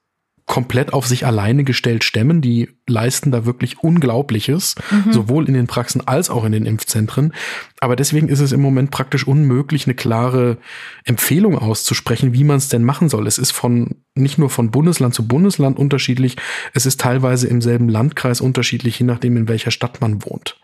komplett 0.45 0.91
auf 0.91 1.07
sich 1.07 1.25
alleine 1.25 1.63
gestellt 1.63 2.03
stemmen. 2.03 2.41
Die 2.41 2.69
leisten 2.87 3.31
da 3.31 3.45
wirklich 3.45 3.81
Unglaubliches, 3.81 4.75
mhm. 4.91 5.13
sowohl 5.13 5.47
in 5.47 5.53
den 5.53 5.67
Praxen 5.67 6.05
als 6.05 6.29
auch 6.29 6.43
in 6.43 6.51
den 6.51 6.65
Impfzentren. 6.65 7.33
Aber 7.79 7.95
deswegen 7.95 8.27
ist 8.27 8.39
es 8.39 8.51
im 8.51 8.61
Moment 8.61 8.91
praktisch 8.91 9.25
unmöglich, 9.25 9.87
eine 9.87 9.95
klare 9.95 10.57
Empfehlung 11.05 11.57
auszusprechen, 11.57 12.33
wie 12.33 12.43
man 12.43 12.57
es 12.57 12.69
denn 12.69 12.83
machen 12.83 13.09
soll. 13.09 13.25
Es 13.25 13.37
ist 13.37 13.51
von 13.51 13.95
nicht 14.15 14.37
nur 14.37 14.49
von 14.49 14.69
Bundesland 14.69 15.13
zu 15.13 15.27
Bundesland 15.27 15.79
unterschiedlich, 15.79 16.35
es 16.73 16.85
ist 16.85 16.99
teilweise 16.99 17.47
im 17.47 17.61
selben 17.61 17.89
Landkreis 17.89 18.41
unterschiedlich, 18.41 18.99
je 18.99 19.05
nachdem, 19.05 19.37
in 19.37 19.47
welcher 19.47 19.71
Stadt 19.71 20.01
man 20.01 20.25
wohnt. 20.25 20.57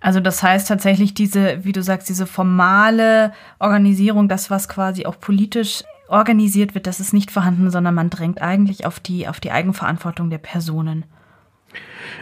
Also 0.00 0.20
das 0.20 0.42
heißt 0.42 0.68
tatsächlich 0.68 1.14
diese, 1.14 1.64
wie 1.64 1.72
du 1.72 1.82
sagst, 1.82 2.08
diese 2.08 2.26
formale 2.26 3.32
Organisierung, 3.58 4.28
das 4.28 4.50
was 4.50 4.68
quasi 4.68 5.06
auch 5.06 5.18
politisch 5.18 5.82
organisiert 6.08 6.74
wird, 6.74 6.86
das 6.86 7.00
ist 7.00 7.12
nicht 7.12 7.30
vorhanden, 7.30 7.70
sondern 7.70 7.94
man 7.94 8.10
drängt 8.10 8.40
eigentlich 8.40 8.86
auf 8.86 9.00
die, 9.00 9.28
auf 9.28 9.40
die 9.40 9.50
Eigenverantwortung 9.50 10.30
der 10.30 10.38
Personen. 10.38 11.04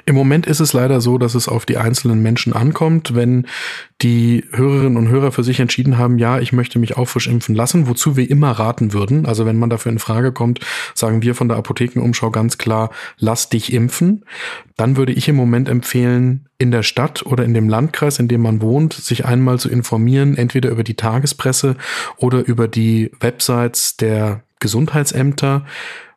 Im 0.06 0.14
Moment 0.14 0.46
ist 0.46 0.60
es 0.60 0.72
leider 0.72 1.00
so, 1.00 1.16
dass 1.16 1.34
es 1.34 1.48
auf 1.48 1.64
die 1.64 1.78
einzelnen 1.78 2.22
Menschen 2.22 2.52
ankommt, 2.52 3.14
wenn 3.14 3.46
die 4.02 4.44
Hörerinnen 4.52 4.98
und 4.98 5.08
Hörer 5.08 5.32
für 5.32 5.42
sich 5.42 5.60
entschieden 5.60 5.96
haben, 5.96 6.18
ja, 6.18 6.38
ich 6.40 6.52
möchte 6.52 6.78
mich 6.78 6.96
auch 6.96 7.06
frisch 7.06 7.26
impfen 7.26 7.54
lassen, 7.54 7.86
wozu 7.86 8.16
wir 8.16 8.28
immer 8.28 8.50
raten 8.50 8.92
würden. 8.92 9.24
Also 9.24 9.46
wenn 9.46 9.58
man 9.58 9.70
dafür 9.70 9.92
in 9.92 9.98
Frage 9.98 10.32
kommt, 10.32 10.60
sagen 10.94 11.22
wir 11.22 11.34
von 11.34 11.48
der 11.48 11.56
Apothekenumschau 11.56 12.30
ganz 12.30 12.58
klar, 12.58 12.90
lass 13.18 13.48
dich 13.48 13.72
impfen. 13.72 14.24
Dann 14.76 14.96
würde 14.96 15.12
ich 15.12 15.28
im 15.28 15.36
Moment 15.36 15.68
empfehlen, 15.68 16.48
in 16.58 16.70
der 16.70 16.82
Stadt 16.82 17.24
oder 17.24 17.44
in 17.44 17.54
dem 17.54 17.68
Landkreis, 17.68 18.18
in 18.18 18.28
dem 18.28 18.42
man 18.42 18.60
wohnt, 18.60 18.92
sich 18.92 19.24
einmal 19.24 19.58
zu 19.58 19.70
informieren, 19.70 20.36
entweder 20.36 20.70
über 20.70 20.84
die 20.84 20.94
Tagespresse 20.94 21.76
oder 22.16 22.46
über 22.46 22.68
die 22.68 23.10
Websites 23.20 23.96
der 23.96 24.42
Gesundheitsämter, 24.60 25.64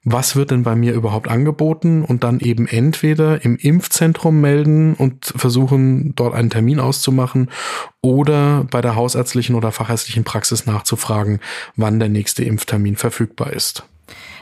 was 0.09 0.37
wird 0.37 0.51
denn 0.51 0.63
bei 0.63 0.73
mir 0.73 0.93
überhaupt 0.93 1.27
angeboten 1.27 2.05
und 2.05 2.23
dann 2.23 2.39
eben 2.39 2.65
entweder 2.65 3.43
im 3.43 3.57
Impfzentrum 3.57 4.39
melden 4.39 4.93
und 4.93 5.33
versuchen, 5.35 6.15
dort 6.15 6.33
einen 6.33 6.49
Termin 6.49 6.79
auszumachen 6.79 7.49
oder 8.01 8.63
bei 8.71 8.79
der 8.79 8.95
hausärztlichen 8.95 9.53
oder 9.53 9.73
fachärztlichen 9.73 10.23
Praxis 10.23 10.65
nachzufragen, 10.65 11.41
wann 11.75 11.99
der 11.99 12.07
nächste 12.07 12.45
Impftermin 12.45 12.95
verfügbar 12.95 13.51
ist. 13.51 13.83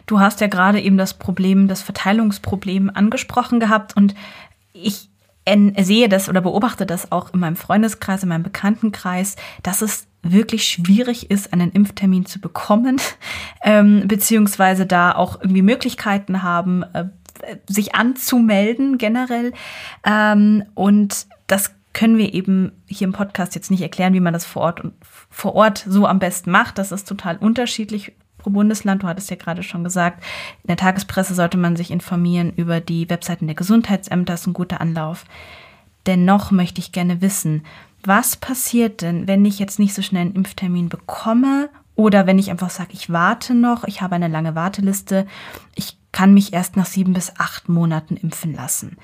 Du 0.06 0.20
hast 0.20 0.40
ja 0.40 0.46
gerade 0.46 0.80
eben 0.80 0.98
das 0.98 1.16
Problem, 1.16 1.68
das 1.68 1.82
Verteilungsproblem 1.82 2.92
angesprochen 2.94 3.60
gehabt 3.60 3.98
und 3.98 4.14
ich 4.72 5.10
sehe 5.80 6.10
das 6.10 6.30
oder 6.30 6.42
beobachte 6.42 6.86
das 6.86 7.12
auch 7.12 7.34
in 7.34 7.40
meinem 7.40 7.56
Freundeskreis, 7.56 8.22
in 8.22 8.30
meinem 8.30 8.44
Bekanntenkreis, 8.44 9.36
dass 9.64 9.82
es 9.82 10.06
wirklich 10.32 10.66
schwierig 10.66 11.32
ist, 11.32 11.54
einen 11.54 11.72
Impftermin 11.72 12.26
zu 12.26 12.40
bekommen, 12.40 13.00
ähm, 13.64 14.08
beziehungsweise 14.08 14.86
da 14.86 15.14
auch 15.14 15.42
irgendwie 15.42 15.62
Möglichkeiten 15.62 16.44
haben, 16.44 16.84
äh, 16.94 17.06
sich 17.68 17.96
anzumelden 17.96 18.98
generell. 18.98 19.54
Ähm, 20.06 20.64
und 20.74 21.28
das 21.48 21.74
können 21.94 22.18
wir 22.18 22.34
eben 22.34 22.72
hier 22.88 23.08
im 23.08 23.14
Podcast 23.14 23.56
jetzt 23.56 23.72
nicht 23.72 23.82
erklären, 23.82 24.14
wie 24.14 24.20
man 24.20 24.34
das 24.34 24.46
vor 24.46 24.64
Ort 24.64 24.82
und 24.82 24.94
vor 25.30 25.56
Ort 25.56 25.86
so 25.88 26.06
am 26.06 26.20
besten 26.20 26.52
macht. 26.52 26.78
Das 26.78 26.92
ist 26.92 27.08
total 27.08 27.38
unterschiedlich 27.38 28.14
pro 28.38 28.50
Bundesland. 28.50 29.04
Du 29.04 29.08
hattest 29.08 29.30
ja 29.30 29.38
gerade 29.38 29.64
schon 29.64 29.84
gesagt, 29.84 30.24
in 30.64 30.68
der 30.68 30.78
Tagespresse 30.78 31.34
sollte 31.34 31.58
man 31.58 31.76
sich 31.76 31.92
informieren 31.92 32.52
über 32.56 32.82
die 32.82 33.10
Webseiten 33.10 33.48
der 33.48 33.56
Gesundheitsämter. 33.56 34.34
Das 34.34 34.42
ist 34.42 34.48
ein 34.48 34.54
guter 34.54 34.82
Anlauf. 34.82 35.26
Dennoch 36.06 36.52
möchte 36.52 36.80
ich 36.80 36.92
gerne 36.92 37.22
wissen, 37.22 37.64
was 38.08 38.36
passiert 38.36 39.02
denn, 39.02 39.28
wenn 39.28 39.46
ich 39.46 39.60
jetzt 39.60 39.80
nicht 39.80 39.94
so 39.94 40.02
schnell 40.02 40.22
einen 40.22 40.36
Impftermin 40.36 40.90
bekomme 40.90 41.70
oder 41.96 42.28
wenn 42.28 42.40
ich 42.40 42.50
einfach 42.52 42.70
sage, 42.70 42.90
ich 42.94 43.10
warte 43.10 43.54
noch, 43.54 43.84
ich 43.86 44.02
habe 44.02 44.16
eine 44.16 44.28
lange 44.28 44.56
Warteliste, 44.56 45.26
ich 45.76 45.98
kann 46.12 46.34
mich 46.34 46.54
erst 46.54 46.78
nach 46.78 46.86
sieben 46.86 47.14
bis 47.14 47.34
acht 47.38 47.70
Monaten 47.70 48.18
impfen 48.18 48.54
lassen. 48.54 48.98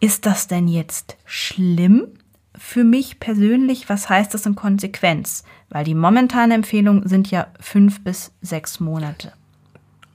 Ist 0.00 0.26
das 0.26 0.46
denn 0.46 0.68
jetzt 0.68 1.16
schlimm 1.24 2.08
für 2.56 2.84
mich 2.84 3.20
persönlich? 3.20 3.88
Was 3.88 4.08
heißt 4.08 4.32
das 4.34 4.46
in 4.46 4.54
Konsequenz? 4.54 5.44
Weil 5.68 5.84
die 5.84 5.94
momentane 5.94 6.54
Empfehlung 6.54 7.06
sind 7.06 7.30
ja 7.30 7.48
fünf 7.60 8.02
bis 8.02 8.32
sechs 8.40 8.80
Monate. 8.80 9.32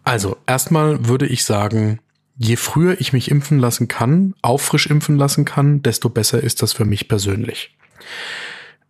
Also 0.03 0.37
erstmal 0.45 1.07
würde 1.07 1.27
ich 1.27 1.45
sagen, 1.45 1.99
je 2.37 2.55
früher 2.55 2.99
ich 2.99 3.13
mich 3.13 3.31
impfen 3.31 3.59
lassen 3.59 3.87
kann, 3.87 4.35
auffrisch 4.41 4.87
impfen 4.87 5.17
lassen 5.17 5.45
kann, 5.45 5.81
desto 5.81 6.09
besser 6.09 6.41
ist 6.41 6.61
das 6.61 6.73
für 6.73 6.85
mich 6.85 7.07
persönlich. 7.07 7.75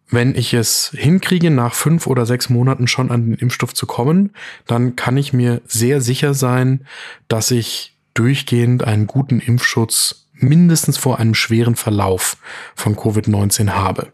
Wenn 0.09 0.35
ich 0.35 0.53
es 0.53 0.91
hinkriege, 0.95 1.49
nach 1.49 1.73
fünf 1.73 2.05
oder 2.07 2.25
sechs 2.25 2.49
Monaten 2.49 2.87
schon 2.87 3.11
an 3.11 3.25
den 3.25 3.33
Impfstoff 3.33 3.73
zu 3.73 3.87
kommen, 3.87 4.31
dann 4.67 4.95
kann 4.95 5.17
ich 5.17 5.33
mir 5.33 5.61
sehr 5.65 5.99
sicher 5.99 6.33
sein, 6.33 6.85
dass 7.27 7.51
ich 7.51 7.95
durchgehend 8.13 8.83
einen 8.83 9.07
guten 9.07 9.39
Impfschutz 9.39 10.27
mindestens 10.33 10.97
vor 10.97 11.19
einem 11.19 11.33
schweren 11.33 11.75
Verlauf 11.75 12.37
von 12.75 12.95
Covid-19 12.95 13.71
habe. 13.71 14.11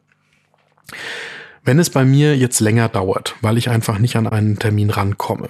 Wenn 1.64 1.78
es 1.78 1.90
bei 1.90 2.06
mir 2.06 2.38
jetzt 2.38 2.60
länger 2.60 2.90
dauert, 2.90 3.36
weil 3.42 3.58
ich 3.58 3.70
einfach 3.70 4.00
nicht 4.00 4.16
an 4.16 4.28
einen 4.28 4.58
Termin 4.58 4.90
rankomme, 4.90 5.50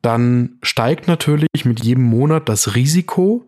dann 0.00 0.58
steigt 0.62 1.06
natürlich 1.06 1.64
mit 1.64 1.84
jedem 1.84 2.04
Monat 2.04 2.48
das 2.48 2.74
Risiko, 2.74 3.46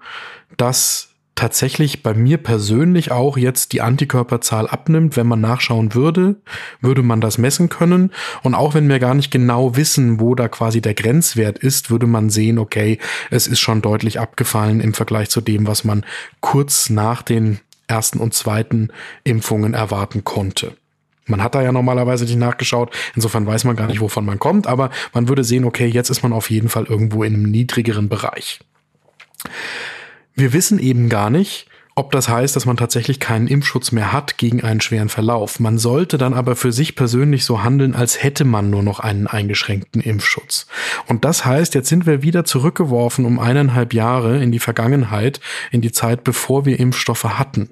dass 0.57 1.14
tatsächlich 1.35 2.03
bei 2.03 2.15
mir 2.15 2.39
persönlich 2.39 3.11
auch 3.11 3.37
jetzt 3.37 3.73
die 3.73 3.81
Antikörperzahl 3.81 4.69
abnimmt. 4.69 5.17
Wenn 5.17 5.27
man 5.27 5.41
nachschauen 5.41 5.95
würde, 5.95 6.37
würde 6.81 7.03
man 7.03 7.21
das 7.21 7.39
messen 7.39 7.69
können. 7.69 8.13
Und 8.43 8.55
auch 8.55 8.75
wenn 8.75 8.89
wir 8.89 8.99
gar 8.99 9.15
nicht 9.15 9.31
genau 9.31 9.77
wissen, 9.77 10.21
wo 10.21 10.35
da 10.35 10.49
quasi 10.49 10.81
der 10.81 10.95
Grenzwert 10.95 11.59
ist, 11.59 11.91
würde 11.91 12.07
man 12.07 12.31
sehen, 12.31 12.59
okay, 12.59 12.99
es 13.31 13.47
ist 13.47 13.61
schon 13.61 13.83
deutlich 13.83 14.21
abgefallen 14.21 14.81
im 14.81 14.95
Vergleich 14.95 15.29
zu 15.29 15.41
dem, 15.41 15.67
was 15.67 15.85
man 15.85 16.05
kurz 16.41 16.91
nach 16.91 17.23
den 17.23 17.61
ersten 17.87 18.19
und 18.19 18.35
zweiten 18.35 18.89
Impfungen 19.25 19.75
erwarten 19.75 20.25
konnte. 20.25 20.77
Man 21.27 21.43
hat 21.43 21.55
da 21.55 21.63
ja 21.63 21.73
normalerweise 21.73 22.25
nicht 22.25 22.37
nachgeschaut, 22.37 22.95
insofern 23.15 23.47
weiß 23.47 23.65
man 23.65 23.77
gar 23.77 23.87
nicht, 23.87 24.01
wovon 24.01 24.27
man 24.27 24.39
kommt, 24.39 24.67
aber 24.67 24.91
man 25.15 25.29
würde 25.29 25.43
sehen, 25.43 25.65
okay, 25.65 25.87
jetzt 25.87 26.11
ist 26.11 26.23
man 26.23 26.35
auf 26.35 26.51
jeden 26.51 26.69
Fall 26.69 26.85
irgendwo 26.85 27.25
in 27.25 27.35
einem 27.35 27.45
niedrigeren 27.45 28.09
Bereich. 28.09 28.61
Wir 30.35 30.53
wissen 30.53 30.79
eben 30.79 31.09
gar 31.09 31.31
nicht, 31.31 31.69
ob 31.97 32.11
das 32.11 32.29
heißt, 32.29 32.57
dass 32.57 32.67
man 32.67 32.77
tatsächlich 32.77 33.21
keinen 33.21 33.47
Impfschutz 33.47 33.93
mehr 33.93 34.13
hat 34.13 34.37
gegen 34.37 34.65
einen 34.65 34.81
schweren 34.81 35.09
Verlauf. 35.09 35.61
Man 35.61 35.79
sollte 35.79 36.19
dann 36.19 36.35
aber 36.35 36.57
für 36.57 36.73
sich 36.73 36.97
persönlich 36.97 37.45
so 37.45 37.63
handeln, 37.63 37.95
als 37.95 38.21
hätte 38.21 38.45
man 38.45 38.69
nur 38.69 38.83
noch 38.83 38.99
einen 38.99 39.29
eingeschränkten 39.29 40.03
Impfschutz. 40.03 40.67
Und 41.07 41.25
das 41.25 41.45
heißt, 41.45 41.75
jetzt 41.77 41.89
sind 41.89 42.05
wir 42.05 42.23
wieder 42.23 42.45
zurückgeworfen 42.45 43.25
um 43.25 43.39
eineinhalb 43.39 43.95
Jahre 43.95 44.43
in 44.43 44.51
die 44.51 44.59
Vergangenheit, 44.59 45.41
in 45.71 45.83
die 45.83 45.93
Zeit, 45.93 46.25
bevor 46.25 46.67
wir 46.67 46.81
Impfstoffe 46.81 47.25
hatten. 47.25 47.71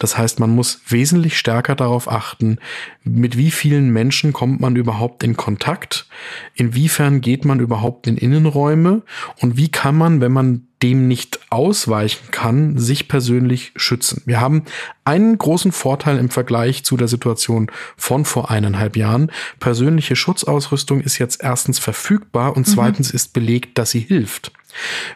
Das 0.00 0.18
heißt, 0.18 0.40
man 0.40 0.50
muss 0.50 0.80
wesentlich 0.88 1.38
stärker 1.38 1.76
darauf 1.76 2.10
achten, 2.10 2.58
mit 3.04 3.36
wie 3.36 3.52
vielen 3.52 3.90
Menschen 3.90 4.32
kommt 4.32 4.60
man 4.60 4.74
überhaupt 4.74 5.22
in 5.22 5.36
Kontakt, 5.36 6.08
inwiefern 6.54 7.20
geht 7.20 7.44
man 7.44 7.60
überhaupt 7.60 8.08
in 8.08 8.16
Innenräume 8.16 9.02
und 9.40 9.56
wie 9.56 9.70
kann 9.70 9.96
man, 9.96 10.20
wenn 10.20 10.32
man 10.32 10.66
dem 10.82 11.06
nicht 11.06 11.40
ausweichen 11.50 12.30
kann, 12.30 12.78
sich 12.78 13.08
persönlich 13.08 13.72
schützen. 13.76 14.22
Wir 14.26 14.40
haben 14.40 14.64
einen 15.04 15.38
großen 15.38 15.72
Vorteil 15.72 16.18
im 16.18 16.28
Vergleich 16.28 16.84
zu 16.84 16.96
der 16.96 17.08
Situation 17.08 17.70
von 17.96 18.24
vor 18.24 18.50
eineinhalb 18.50 18.96
Jahren. 18.96 19.30
Persönliche 19.60 20.16
Schutzausrüstung 20.16 21.00
ist 21.00 21.18
jetzt 21.18 21.42
erstens 21.42 21.78
verfügbar 21.78 22.56
und 22.56 22.66
mhm. 22.66 22.72
zweitens 22.72 23.10
ist 23.10 23.32
belegt, 23.32 23.78
dass 23.78 23.90
sie 23.90 24.00
hilft. 24.00 24.52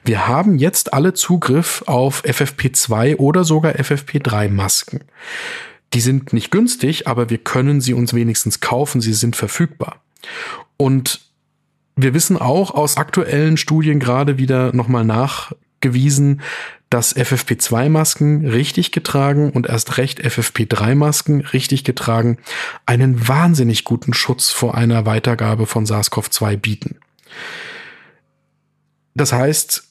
Wir 0.04 0.28
haben 0.28 0.58
jetzt 0.58 0.92
alle 0.92 1.14
Zugriff 1.14 1.82
auf 1.86 2.24
FFP2 2.24 3.16
oder 3.16 3.42
sogar 3.42 3.72
FFP3 3.72 4.48
Masken. 4.48 5.00
Die 5.94 6.00
sind 6.00 6.32
nicht 6.32 6.50
günstig, 6.50 7.06
aber 7.06 7.30
wir 7.30 7.38
können 7.38 7.80
sie 7.80 7.94
uns 7.94 8.12
wenigstens 8.12 8.60
kaufen, 8.60 9.00
sie 9.00 9.14
sind 9.14 9.34
verfügbar. 9.34 10.00
Und 10.76 11.25
wir 11.96 12.12
wissen 12.12 12.36
auch 12.36 12.72
aus 12.72 12.98
aktuellen 12.98 13.56
Studien 13.56 13.98
gerade 13.98 14.36
wieder 14.38 14.74
nochmal 14.74 15.04
nachgewiesen, 15.04 16.42
dass 16.90 17.16
FFP2-Masken 17.16 18.46
richtig 18.46 18.92
getragen 18.92 19.50
und 19.50 19.66
erst 19.66 19.96
recht 19.96 20.20
FFP3-Masken 20.24 21.40
richtig 21.40 21.82
getragen 21.84 22.38
einen 22.84 23.26
wahnsinnig 23.26 23.84
guten 23.84 24.14
Schutz 24.14 24.50
vor 24.50 24.76
einer 24.76 25.04
Weitergabe 25.06 25.66
von 25.66 25.84
SARS-CoV-2 25.84 26.56
bieten. 26.56 26.96
Das 29.14 29.32
heißt, 29.32 29.84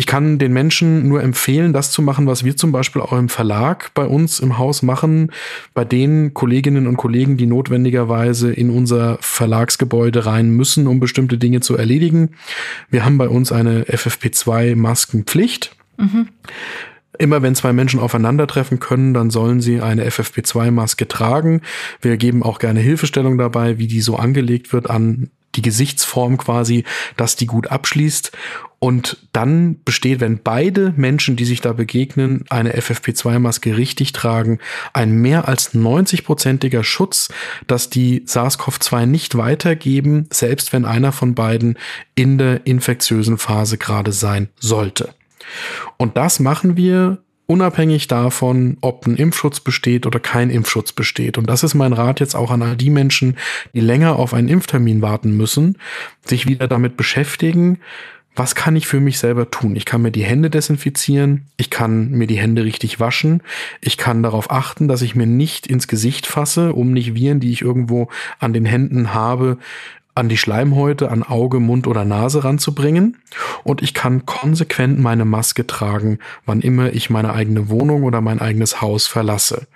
ich 0.00 0.06
kann 0.06 0.38
den 0.38 0.54
Menschen 0.54 1.08
nur 1.08 1.22
empfehlen, 1.22 1.74
das 1.74 1.90
zu 1.90 2.00
machen, 2.00 2.26
was 2.26 2.42
wir 2.42 2.56
zum 2.56 2.72
Beispiel 2.72 3.02
auch 3.02 3.12
im 3.12 3.28
Verlag 3.28 3.92
bei 3.92 4.06
uns 4.06 4.40
im 4.40 4.56
Haus 4.56 4.80
machen, 4.80 5.30
bei 5.74 5.84
den 5.84 6.32
Kolleginnen 6.32 6.86
und 6.86 6.96
Kollegen, 6.96 7.36
die 7.36 7.44
notwendigerweise 7.44 8.50
in 8.50 8.70
unser 8.70 9.18
Verlagsgebäude 9.20 10.24
rein 10.24 10.52
müssen, 10.52 10.86
um 10.86 11.00
bestimmte 11.00 11.36
Dinge 11.36 11.60
zu 11.60 11.76
erledigen. 11.76 12.30
Wir 12.88 13.04
haben 13.04 13.18
bei 13.18 13.28
uns 13.28 13.52
eine 13.52 13.82
FFP2-Maskenpflicht. 13.82 15.76
Mhm. 15.98 16.28
Immer 17.18 17.42
wenn 17.42 17.54
zwei 17.54 17.74
Menschen 17.74 18.00
aufeinandertreffen 18.00 18.80
können, 18.80 19.12
dann 19.12 19.28
sollen 19.28 19.60
sie 19.60 19.82
eine 19.82 20.08
FFP2-Maske 20.08 21.08
tragen. 21.08 21.60
Wir 22.00 22.16
geben 22.16 22.42
auch 22.42 22.58
gerne 22.58 22.80
Hilfestellung 22.80 23.36
dabei, 23.36 23.76
wie 23.76 23.86
die 23.86 24.00
so 24.00 24.16
angelegt 24.16 24.72
wird 24.72 24.88
an 24.88 25.28
die 25.56 25.62
Gesichtsform 25.62 26.38
quasi, 26.38 26.84
dass 27.16 27.36
die 27.36 27.46
gut 27.46 27.70
abschließt. 27.70 28.32
Und 28.82 29.18
dann 29.34 29.76
besteht, 29.84 30.20
wenn 30.20 30.42
beide 30.42 30.94
Menschen, 30.96 31.36
die 31.36 31.44
sich 31.44 31.60
da 31.60 31.74
begegnen, 31.74 32.46
eine 32.48 32.74
FFP2-Maske 32.74 33.76
richtig 33.76 34.12
tragen, 34.12 34.58
ein 34.94 35.12
mehr 35.12 35.48
als 35.48 35.74
90-prozentiger 35.74 36.82
Schutz, 36.82 37.28
dass 37.66 37.90
die 37.90 38.22
SARS-CoV-2 38.26 39.04
nicht 39.04 39.36
weitergeben, 39.36 40.26
selbst 40.32 40.72
wenn 40.72 40.86
einer 40.86 41.12
von 41.12 41.34
beiden 41.34 41.78
in 42.14 42.38
der 42.38 42.66
infektiösen 42.66 43.36
Phase 43.36 43.76
gerade 43.76 44.12
sein 44.12 44.48
sollte. 44.58 45.14
Und 45.98 46.16
das 46.16 46.40
machen 46.40 46.78
wir 46.78 47.18
unabhängig 47.44 48.06
davon, 48.06 48.78
ob 48.80 49.06
ein 49.06 49.16
Impfschutz 49.16 49.60
besteht 49.60 50.06
oder 50.06 50.20
kein 50.20 50.48
Impfschutz 50.48 50.92
besteht. 50.92 51.36
Und 51.36 51.50
das 51.50 51.64
ist 51.64 51.74
mein 51.74 51.92
Rat 51.92 52.20
jetzt 52.20 52.36
auch 52.36 52.50
an 52.50 52.62
all 52.62 52.76
die 52.76 52.90
Menschen, 52.90 53.36
die 53.74 53.80
länger 53.80 54.16
auf 54.16 54.32
einen 54.32 54.48
Impftermin 54.48 55.02
warten 55.02 55.36
müssen, 55.36 55.76
sich 56.24 56.46
wieder 56.46 56.66
damit 56.68 56.96
beschäftigen, 56.96 57.78
was 58.34 58.54
kann 58.54 58.76
ich 58.76 58.86
für 58.86 59.00
mich 59.00 59.18
selber 59.18 59.50
tun? 59.50 59.76
Ich 59.76 59.84
kann 59.84 60.02
mir 60.02 60.12
die 60.12 60.24
Hände 60.24 60.50
desinfizieren, 60.50 61.46
ich 61.56 61.70
kann 61.70 62.10
mir 62.10 62.26
die 62.26 62.38
Hände 62.38 62.64
richtig 62.64 63.00
waschen, 63.00 63.42
ich 63.80 63.96
kann 63.96 64.22
darauf 64.22 64.50
achten, 64.50 64.88
dass 64.88 65.02
ich 65.02 65.14
mir 65.14 65.26
nicht 65.26 65.66
ins 65.66 65.88
Gesicht 65.88 66.26
fasse, 66.26 66.72
um 66.72 66.92
nicht 66.92 67.14
Viren, 67.14 67.40
die 67.40 67.52
ich 67.52 67.62
irgendwo 67.62 68.08
an 68.38 68.52
den 68.52 68.64
Händen 68.64 69.12
habe, 69.12 69.58
an 70.14 70.28
die 70.28 70.36
Schleimhäute, 70.36 71.10
an 71.10 71.22
Auge, 71.22 71.60
Mund 71.60 71.86
oder 71.86 72.04
Nase 72.04 72.44
ranzubringen. 72.44 73.16
Und 73.64 73.82
ich 73.82 73.94
kann 73.94 74.26
konsequent 74.26 74.98
meine 74.98 75.24
Maske 75.24 75.66
tragen, 75.66 76.18
wann 76.46 76.60
immer 76.60 76.92
ich 76.92 77.10
meine 77.10 77.32
eigene 77.32 77.68
Wohnung 77.68 78.02
oder 78.04 78.20
mein 78.20 78.40
eigenes 78.40 78.80
Haus 78.80 79.06
verlasse. 79.06 79.66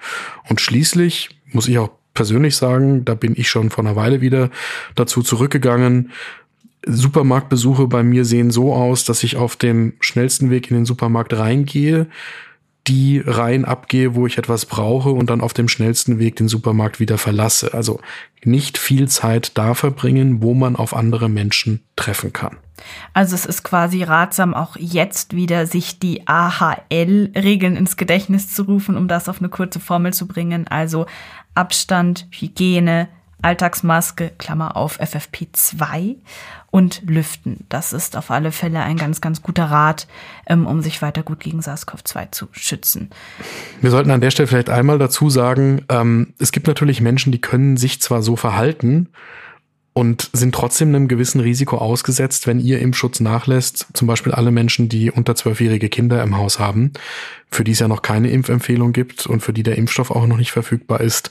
Und 0.48 0.60
schließlich 0.60 1.30
muss 1.52 1.68
ich 1.68 1.78
auch 1.78 1.90
persönlich 2.14 2.56
sagen, 2.56 3.04
da 3.04 3.14
bin 3.14 3.34
ich 3.36 3.48
schon 3.48 3.70
vor 3.70 3.84
einer 3.84 3.96
Weile 3.96 4.20
wieder 4.20 4.50
dazu 4.94 5.22
zurückgegangen. 5.22 6.12
Supermarktbesuche 6.86 7.86
bei 7.86 8.02
mir 8.02 8.24
sehen 8.24 8.50
so 8.50 8.74
aus, 8.74 9.04
dass 9.04 9.22
ich 9.22 9.36
auf 9.36 9.56
dem 9.56 9.94
schnellsten 10.00 10.50
Weg 10.50 10.70
in 10.70 10.76
den 10.76 10.86
Supermarkt 10.86 11.32
reingehe, 11.34 12.06
die 12.86 13.22
Reihen 13.24 13.64
abgehe, 13.64 14.14
wo 14.14 14.26
ich 14.26 14.36
etwas 14.36 14.66
brauche 14.66 15.10
und 15.10 15.30
dann 15.30 15.40
auf 15.40 15.54
dem 15.54 15.68
schnellsten 15.68 16.18
Weg 16.18 16.36
den 16.36 16.48
Supermarkt 16.48 17.00
wieder 17.00 17.16
verlasse. 17.16 17.72
Also 17.72 18.00
nicht 18.42 18.76
viel 18.76 19.08
Zeit 19.08 19.52
da 19.56 19.74
verbringen, 19.74 20.42
wo 20.42 20.52
man 20.52 20.76
auf 20.76 20.94
andere 20.94 21.30
Menschen 21.30 21.80
treffen 21.96 22.32
kann. 22.32 22.58
Also 23.14 23.34
es 23.34 23.46
ist 23.46 23.62
quasi 23.62 24.02
ratsam, 24.02 24.52
auch 24.52 24.76
jetzt 24.76 25.34
wieder 25.34 25.66
sich 25.66 25.98
die 25.98 26.26
AHL-Regeln 26.26 27.76
ins 27.76 27.96
Gedächtnis 27.96 28.52
zu 28.52 28.64
rufen, 28.64 28.96
um 28.96 29.08
das 29.08 29.28
auf 29.28 29.38
eine 29.38 29.48
kurze 29.48 29.80
Formel 29.80 30.12
zu 30.12 30.26
bringen. 30.26 30.68
Also 30.68 31.06
Abstand, 31.54 32.26
Hygiene, 32.30 33.08
Alltagsmaske, 33.44 34.32
Klammer 34.38 34.76
auf 34.76 35.00
FFP2 35.00 36.16
und 36.70 37.02
Lüften. 37.06 37.66
Das 37.68 37.92
ist 37.92 38.16
auf 38.16 38.30
alle 38.30 38.50
Fälle 38.50 38.80
ein 38.80 38.96
ganz, 38.96 39.20
ganz 39.20 39.42
guter 39.42 39.66
Rat, 39.66 40.08
ähm, 40.46 40.66
um 40.66 40.80
sich 40.80 41.02
weiter 41.02 41.22
gut 41.22 41.40
gegen 41.40 41.60
SARS-CoV-2 41.60 42.32
zu 42.32 42.48
schützen. 42.52 43.10
Wir 43.80 43.90
sollten 43.90 44.10
an 44.10 44.20
der 44.20 44.30
Stelle 44.30 44.46
vielleicht 44.46 44.70
einmal 44.70 44.98
dazu 44.98 45.30
sagen, 45.30 45.84
ähm, 45.88 46.34
es 46.38 46.52
gibt 46.52 46.66
natürlich 46.66 47.00
Menschen, 47.00 47.32
die 47.32 47.40
können 47.40 47.76
sich 47.76 48.00
zwar 48.00 48.22
so 48.22 48.34
verhalten, 48.34 49.08
und 49.94 50.28
sind 50.32 50.54
trotzdem 50.54 50.88
einem 50.88 51.06
gewissen 51.06 51.40
Risiko 51.40 51.78
ausgesetzt, 51.78 52.48
wenn 52.48 52.58
ihr 52.58 52.80
Impfschutz 52.80 53.20
nachlässt. 53.20 53.86
Zum 53.94 54.08
Beispiel 54.08 54.32
alle 54.32 54.50
Menschen, 54.50 54.88
die 54.88 55.10
unter 55.10 55.36
zwölfjährige 55.36 55.88
Kinder 55.88 56.20
im 56.22 56.36
Haus 56.36 56.58
haben, 56.58 56.92
für 57.48 57.62
die 57.62 57.72
es 57.72 57.78
ja 57.78 57.86
noch 57.86 58.02
keine 58.02 58.28
Impfempfehlung 58.30 58.92
gibt 58.92 59.26
und 59.26 59.40
für 59.40 59.52
die 59.52 59.62
der 59.62 59.78
Impfstoff 59.78 60.10
auch 60.10 60.26
noch 60.26 60.36
nicht 60.36 60.50
verfügbar 60.50 61.00
ist 61.00 61.30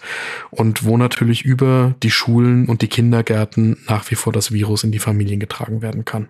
und 0.50 0.86
wo 0.86 0.98
natürlich 0.98 1.44
über 1.44 1.94
die 2.02 2.12
Schulen 2.12 2.68
und 2.68 2.82
die 2.82 2.88
Kindergärten 2.88 3.78
nach 3.90 4.10
wie 4.10 4.16
vor 4.16 4.32
das 4.32 4.54
Virus 4.54 4.86
in 4.86 4.94
die 4.94 5.00
Familien 5.00 5.42
getragen 5.42 5.82
werden 5.82 6.06
kann. 6.06 6.30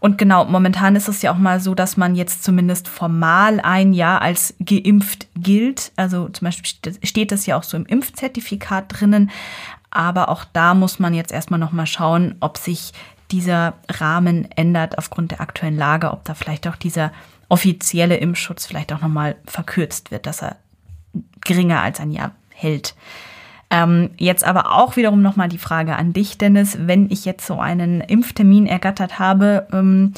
Und 0.00 0.18
genau, 0.18 0.44
momentan 0.46 0.96
ist 0.96 1.08
es 1.08 1.22
ja 1.22 1.32
auch 1.32 1.38
mal 1.38 1.60
so, 1.60 1.74
dass 1.74 1.96
man 1.96 2.16
jetzt 2.16 2.42
zumindest 2.42 2.88
formal 2.88 3.60
ein 3.60 3.92
Jahr 3.92 4.22
als 4.22 4.54
geimpft 4.58 5.28
gilt. 5.36 5.92
Also 5.96 6.28
zum 6.28 6.46
Beispiel 6.46 6.94
steht 7.02 7.32
das 7.32 7.46
ja 7.46 7.56
auch 7.56 7.62
so 7.62 7.76
im 7.76 7.86
Impfzertifikat 7.86 8.86
drinnen. 8.88 9.30
Aber 9.90 10.28
auch 10.28 10.44
da 10.52 10.74
muss 10.74 10.98
man 10.98 11.14
jetzt 11.14 11.32
erstmal 11.32 11.60
nochmal 11.60 11.86
schauen, 11.86 12.36
ob 12.40 12.58
sich 12.58 12.92
dieser 13.30 13.74
Rahmen 13.88 14.50
ändert 14.52 14.98
aufgrund 14.98 15.32
der 15.32 15.40
aktuellen 15.40 15.76
Lage, 15.76 16.10
ob 16.12 16.24
da 16.24 16.34
vielleicht 16.34 16.66
auch 16.68 16.76
dieser 16.76 17.12
offizielle 17.48 18.16
Impfschutz 18.16 18.66
vielleicht 18.66 18.92
auch 18.92 19.00
nochmal 19.00 19.36
verkürzt 19.44 20.10
wird, 20.10 20.26
dass 20.26 20.42
er 20.42 20.56
geringer 21.40 21.82
als 21.82 22.00
ein 22.00 22.12
Jahr 22.12 22.32
hält. 22.50 22.94
Ähm, 23.70 24.10
jetzt 24.16 24.44
aber 24.44 24.72
auch 24.72 24.96
wiederum 24.96 25.22
nochmal 25.22 25.48
die 25.48 25.58
Frage 25.58 25.96
an 25.96 26.12
dich, 26.12 26.38
Dennis, 26.38 26.76
wenn 26.80 27.10
ich 27.10 27.24
jetzt 27.24 27.46
so 27.46 27.60
einen 27.60 28.00
Impftermin 28.00 28.66
ergattert 28.66 29.18
habe, 29.18 29.68
ähm, 29.72 30.12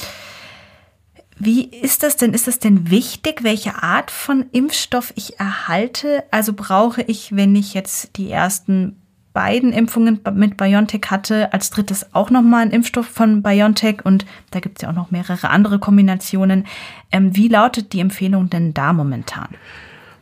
wie 1.37 1.65
ist 1.65 2.03
das 2.03 2.15
denn? 2.15 2.33
Ist 2.33 2.47
das 2.47 2.59
denn 2.59 2.89
wichtig, 2.89 3.43
welche 3.43 3.81
Art 3.81 4.11
von 4.11 4.45
Impfstoff 4.51 5.13
ich 5.15 5.39
erhalte? 5.39 6.23
Also 6.31 6.53
brauche 6.53 7.01
ich, 7.01 7.35
wenn 7.35 7.55
ich 7.55 7.73
jetzt 7.73 8.17
die 8.17 8.31
ersten 8.31 9.01
beiden 9.33 9.73
Impfungen 9.73 10.19
mit 10.35 10.57
BioNTech 10.57 11.01
hatte, 11.09 11.51
als 11.53 11.69
drittes 11.71 12.13
auch 12.13 12.29
nochmal 12.29 12.61
ein 12.61 12.71
Impfstoff 12.71 13.07
von 13.07 13.41
BioNTech 13.41 14.05
und 14.05 14.25
da 14.51 14.59
gibt 14.59 14.77
es 14.77 14.83
ja 14.83 14.89
auch 14.89 14.95
noch 14.95 15.11
mehrere 15.11 15.49
andere 15.49 15.79
Kombinationen. 15.79 16.65
Ähm, 17.11 17.35
wie 17.35 17.47
lautet 17.47 17.93
die 17.93 17.99
Empfehlung 17.99 18.49
denn 18.49 18.73
da 18.73 18.93
momentan? 18.93 19.49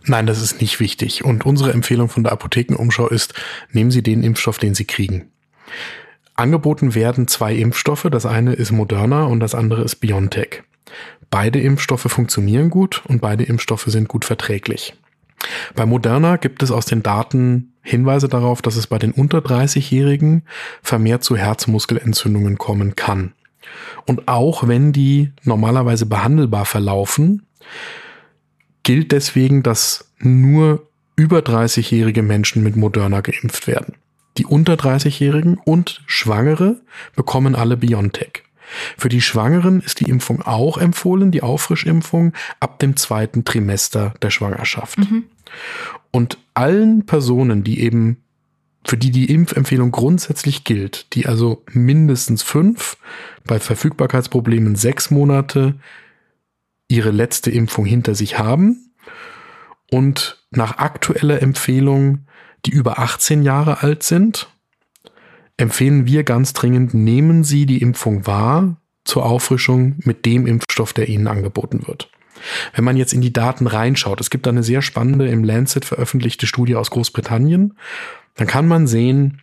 Nein, 0.05 0.25
das 0.25 0.41
ist 0.41 0.61
nicht 0.61 0.79
wichtig. 0.79 1.23
Und 1.23 1.45
unsere 1.45 1.73
Empfehlung 1.73 2.09
von 2.09 2.23
der 2.23 2.31
Apothekenumschau 2.31 3.07
ist, 3.07 3.33
nehmen 3.71 3.91
Sie 3.91 4.01
den 4.01 4.23
Impfstoff, 4.23 4.57
den 4.57 4.73
Sie 4.73 4.85
kriegen. 4.85 5.29
Angeboten 6.35 6.95
werden 6.95 7.27
zwei 7.27 7.53
Impfstoffe. 7.53 8.07
Das 8.09 8.25
eine 8.25 8.53
ist 8.53 8.71
Moderna 8.71 9.25
und 9.25 9.41
das 9.41 9.53
andere 9.53 9.83
ist 9.83 9.97
BioNTech. 9.97 10.63
Beide 11.29 11.59
Impfstoffe 11.59 12.07
funktionieren 12.11 12.69
gut 12.69 13.03
und 13.07 13.21
beide 13.21 13.43
Impfstoffe 13.43 13.85
sind 13.85 14.07
gut 14.07 14.25
verträglich. 14.25 14.93
Bei 15.75 15.85
Moderna 15.85 16.37
gibt 16.37 16.63
es 16.63 16.71
aus 16.71 16.85
den 16.85 17.03
Daten 17.03 17.73
Hinweise 17.81 18.27
darauf, 18.27 18.61
dass 18.61 18.75
es 18.75 18.87
bei 18.87 18.99
den 18.99 19.11
unter 19.11 19.39
30-Jährigen 19.39 20.43
vermehrt 20.83 21.23
zu 21.23 21.35
Herzmuskelentzündungen 21.35 22.57
kommen 22.57 22.95
kann. 22.95 23.33
Und 24.05 24.27
auch 24.27 24.67
wenn 24.67 24.91
die 24.91 25.31
normalerweise 25.43 26.05
behandelbar 26.05 26.65
verlaufen, 26.65 27.45
gilt 28.83 29.11
deswegen, 29.11 29.63
dass 29.63 30.11
nur 30.19 30.87
über 31.15 31.39
30-jährige 31.39 32.21
Menschen 32.21 32.63
mit 32.63 32.75
Moderna 32.75 33.21
geimpft 33.21 33.67
werden. 33.67 33.95
Die 34.37 34.45
unter 34.45 34.73
30-Jährigen 34.75 35.57
und 35.57 36.01
Schwangere 36.05 36.81
bekommen 37.15 37.55
alle 37.55 37.77
BioNTech. 37.77 38.43
Für 38.97 39.09
die 39.09 39.21
Schwangeren 39.21 39.81
ist 39.81 39.99
die 39.99 40.09
Impfung 40.09 40.41
auch 40.41 40.77
empfohlen, 40.77 41.31
die 41.31 41.43
Auffrischimpfung, 41.43 42.33
ab 42.59 42.79
dem 42.79 42.95
zweiten 42.95 43.45
Trimester 43.45 44.13
der 44.21 44.29
Schwangerschaft. 44.29 44.99
Mhm. 44.99 45.23
Und 46.11 46.37
allen 46.53 47.05
Personen, 47.05 47.63
die 47.63 47.81
eben, 47.81 48.17
für 48.85 48.97
die 48.97 49.11
die 49.11 49.31
Impfempfehlung 49.31 49.91
grundsätzlich 49.91 50.63
gilt, 50.63 51.13
die 51.13 51.27
also 51.27 51.63
mindestens 51.71 52.43
fünf, 52.43 52.97
bei 53.45 53.59
Verfügbarkeitsproblemen 53.59 54.75
sechs 54.75 55.11
Monate 55.11 55.75
ihre 56.87 57.11
letzte 57.11 57.51
Impfung 57.51 57.85
hinter 57.85 58.15
sich 58.15 58.37
haben 58.37 58.91
und 59.89 60.43
nach 60.51 60.77
aktueller 60.77 61.41
Empfehlung, 61.41 62.25
die 62.65 62.71
über 62.71 62.99
18 62.99 63.43
Jahre 63.43 63.81
alt 63.81 64.03
sind, 64.03 64.50
empfehlen 65.57 66.05
wir 66.05 66.23
ganz 66.23 66.53
dringend, 66.53 66.93
nehmen 66.93 67.43
Sie 67.43 67.65
die 67.65 67.81
Impfung 67.81 68.25
wahr 68.27 68.77
zur 69.03 69.25
Auffrischung 69.25 69.95
mit 70.03 70.25
dem 70.25 70.47
Impfstoff, 70.47 70.93
der 70.93 71.09
Ihnen 71.09 71.27
angeboten 71.27 71.87
wird. 71.87 72.09
Wenn 72.73 72.83
man 72.83 72.97
jetzt 72.97 73.13
in 73.13 73.21
die 73.21 73.33
Daten 73.33 73.67
reinschaut, 73.67 74.19
es 74.21 74.29
gibt 74.29 74.47
eine 74.47 74.63
sehr 74.63 74.81
spannende 74.81 75.27
im 75.27 75.43
Lancet 75.43 75.85
veröffentlichte 75.85 76.47
Studie 76.47 76.75
aus 76.75 76.89
Großbritannien, 76.89 77.77
dann 78.35 78.47
kann 78.47 78.67
man 78.67 78.87
sehen, 78.87 79.41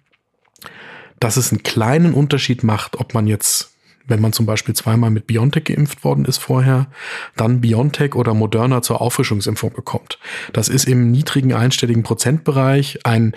dass 1.20 1.36
es 1.36 1.52
einen 1.52 1.62
kleinen 1.62 2.14
Unterschied 2.14 2.64
macht, 2.64 2.98
ob 2.98 3.14
man 3.14 3.26
jetzt, 3.26 3.74
wenn 4.06 4.20
man 4.20 4.32
zum 4.32 4.46
Beispiel 4.46 4.74
zweimal 4.74 5.10
mit 5.10 5.26
BioNTech 5.26 5.64
geimpft 5.64 6.04
worden 6.04 6.24
ist 6.24 6.38
vorher, 6.38 6.88
dann 7.36 7.60
BioNTech 7.60 8.14
oder 8.14 8.34
Moderna 8.34 8.82
zur 8.82 9.00
Auffrischungsimpfung 9.00 9.72
bekommt. 9.72 10.18
Das 10.52 10.68
ist 10.68 10.86
im 10.86 11.10
niedrigen 11.10 11.52
einstelligen 11.52 12.02
Prozentbereich 12.02 13.00
ein 13.04 13.32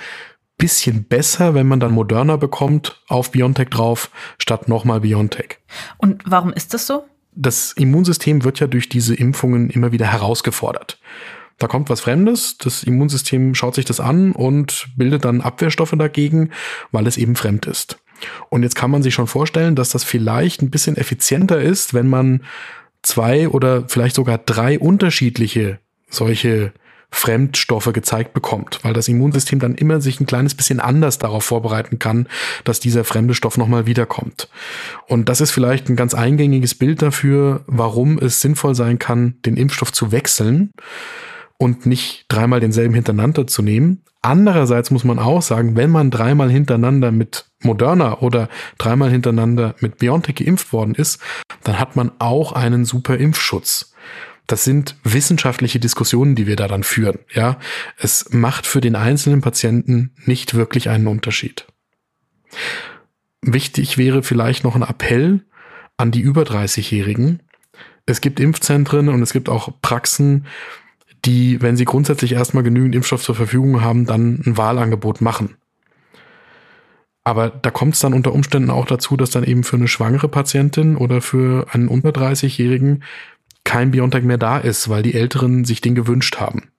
bisschen 0.61 1.05
besser, 1.05 1.55
wenn 1.55 1.67
man 1.67 1.79
dann 1.79 1.91
Moderna 1.91 2.35
bekommt 2.35 3.01
auf 3.07 3.31
BioNTech 3.31 3.69
drauf, 3.69 4.11
statt 4.37 4.69
nochmal 4.69 5.01
BioNTech. 5.01 5.57
Und 5.97 6.21
warum 6.25 6.53
ist 6.53 6.75
das 6.75 6.85
so? 6.85 7.05
Das 7.33 7.73
Immunsystem 7.73 8.43
wird 8.43 8.59
ja 8.59 8.67
durch 8.67 8.87
diese 8.87 9.15
Impfungen 9.15 9.71
immer 9.71 9.91
wieder 9.91 10.05
herausgefordert. 10.05 10.99
Da 11.57 11.67
kommt 11.67 11.89
was 11.89 12.01
Fremdes, 12.01 12.59
das 12.59 12.83
Immunsystem 12.83 13.55
schaut 13.55 13.73
sich 13.73 13.85
das 13.85 13.99
an 13.99 14.33
und 14.33 14.89
bildet 14.95 15.25
dann 15.25 15.41
Abwehrstoffe 15.41 15.95
dagegen, 15.97 16.51
weil 16.91 17.07
es 17.07 17.17
eben 17.17 17.35
fremd 17.35 17.65
ist. 17.65 17.97
Und 18.49 18.61
jetzt 18.61 18.75
kann 18.75 18.91
man 18.91 19.01
sich 19.01 19.15
schon 19.15 19.27
vorstellen, 19.27 19.75
dass 19.75 19.89
das 19.89 20.03
vielleicht 20.03 20.61
ein 20.61 20.69
bisschen 20.69 20.95
effizienter 20.95 21.59
ist, 21.59 21.95
wenn 21.95 22.07
man 22.07 22.43
zwei 23.01 23.49
oder 23.49 23.89
vielleicht 23.89 24.15
sogar 24.15 24.37
drei 24.37 24.77
unterschiedliche 24.77 25.79
solche 26.07 26.73
Fremdstoffe 27.11 27.91
gezeigt 27.93 28.33
bekommt, 28.33 28.79
weil 28.83 28.93
das 28.93 29.07
Immunsystem 29.07 29.59
dann 29.59 29.75
immer 29.75 30.01
sich 30.01 30.19
ein 30.19 30.25
kleines 30.25 30.55
bisschen 30.55 30.79
anders 30.79 31.19
darauf 31.19 31.43
vorbereiten 31.43 31.99
kann, 31.99 32.27
dass 32.63 32.79
dieser 32.79 33.03
fremde 33.03 33.33
Stoff 33.33 33.57
nochmal 33.57 33.85
wiederkommt. 33.85 34.49
Und 35.07 35.27
das 35.29 35.41
ist 35.41 35.51
vielleicht 35.51 35.89
ein 35.89 35.95
ganz 35.95 36.13
eingängiges 36.13 36.73
Bild 36.73 37.01
dafür, 37.01 37.63
warum 37.67 38.17
es 38.17 38.41
sinnvoll 38.41 38.75
sein 38.75 38.97
kann, 38.97 39.35
den 39.45 39.57
Impfstoff 39.57 39.91
zu 39.91 40.11
wechseln 40.11 40.71
und 41.57 41.85
nicht 41.85 42.25
dreimal 42.29 42.59
denselben 42.59 42.95
hintereinander 42.95 43.45
zu 43.45 43.61
nehmen. 43.61 44.01
Andererseits 44.23 44.89
muss 44.89 45.03
man 45.03 45.19
auch 45.19 45.41
sagen, 45.41 45.75
wenn 45.75 45.89
man 45.89 46.11
dreimal 46.11 46.49
hintereinander 46.49 47.11
mit 47.11 47.45
Moderna 47.61 48.19
oder 48.19 48.49
dreimal 48.77 49.09
hintereinander 49.09 49.75
mit 49.79 49.97
BioNTech 49.97 50.35
geimpft 50.35 50.73
worden 50.73 50.95
ist, 50.95 51.19
dann 51.63 51.79
hat 51.79 51.95
man 51.95 52.11
auch 52.19 52.51
einen 52.53 52.85
super 52.85 53.17
Impfschutz. 53.17 53.93
Das 54.47 54.63
sind 54.63 54.97
wissenschaftliche 55.03 55.79
Diskussionen, 55.79 56.35
die 56.35 56.47
wir 56.47 56.55
da 56.55 56.67
dann 56.67 56.83
führen. 56.83 57.19
Ja, 57.33 57.57
es 57.97 58.31
macht 58.31 58.67
für 58.67 58.81
den 58.81 58.95
einzelnen 58.95 59.41
Patienten 59.41 60.13
nicht 60.25 60.53
wirklich 60.53 60.89
einen 60.89 61.07
Unterschied. 61.07 61.67
Wichtig 63.41 63.97
wäre 63.97 64.23
vielleicht 64.23 64.63
noch 64.63 64.75
ein 64.75 64.83
Appell 64.83 65.45
an 65.97 66.11
die 66.11 66.21
über 66.21 66.43
30-Jährigen. 66.43 67.41
Es 68.05 68.21
gibt 68.21 68.39
Impfzentren 68.39 69.09
und 69.09 69.21
es 69.21 69.33
gibt 69.33 69.49
auch 69.49 69.69
Praxen, 69.81 70.45
die, 71.25 71.61
wenn 71.61 71.77
sie 71.77 71.85
grundsätzlich 71.85 72.33
erstmal 72.33 72.63
genügend 72.63 72.95
Impfstoff 72.95 73.23
zur 73.23 73.35
Verfügung 73.35 73.81
haben, 73.81 74.05
dann 74.05 74.41
ein 74.45 74.57
Wahlangebot 74.57 75.21
machen. 75.21 75.55
Aber 77.23 77.49
da 77.49 77.69
kommt 77.69 77.93
es 77.93 77.99
dann 77.99 78.13
unter 78.13 78.33
Umständen 78.33 78.71
auch 78.71 78.85
dazu, 78.85 79.15
dass 79.15 79.29
dann 79.29 79.43
eben 79.43 79.63
für 79.63 79.75
eine 79.75 79.87
schwangere 79.87 80.27
Patientin 80.27 80.97
oder 80.97 81.21
für 81.21 81.67
einen 81.71 81.87
unter 81.87 82.09
30-Jährigen 82.09 83.03
kein 83.63 83.91
Biontech 83.91 84.23
mehr 84.23 84.37
da 84.37 84.57
ist, 84.57 84.89
weil 84.89 85.03
die 85.03 85.13
Älteren 85.13 85.65
sich 85.65 85.81
den 85.81 85.95
gewünscht 85.95 86.39
haben. 86.39 86.69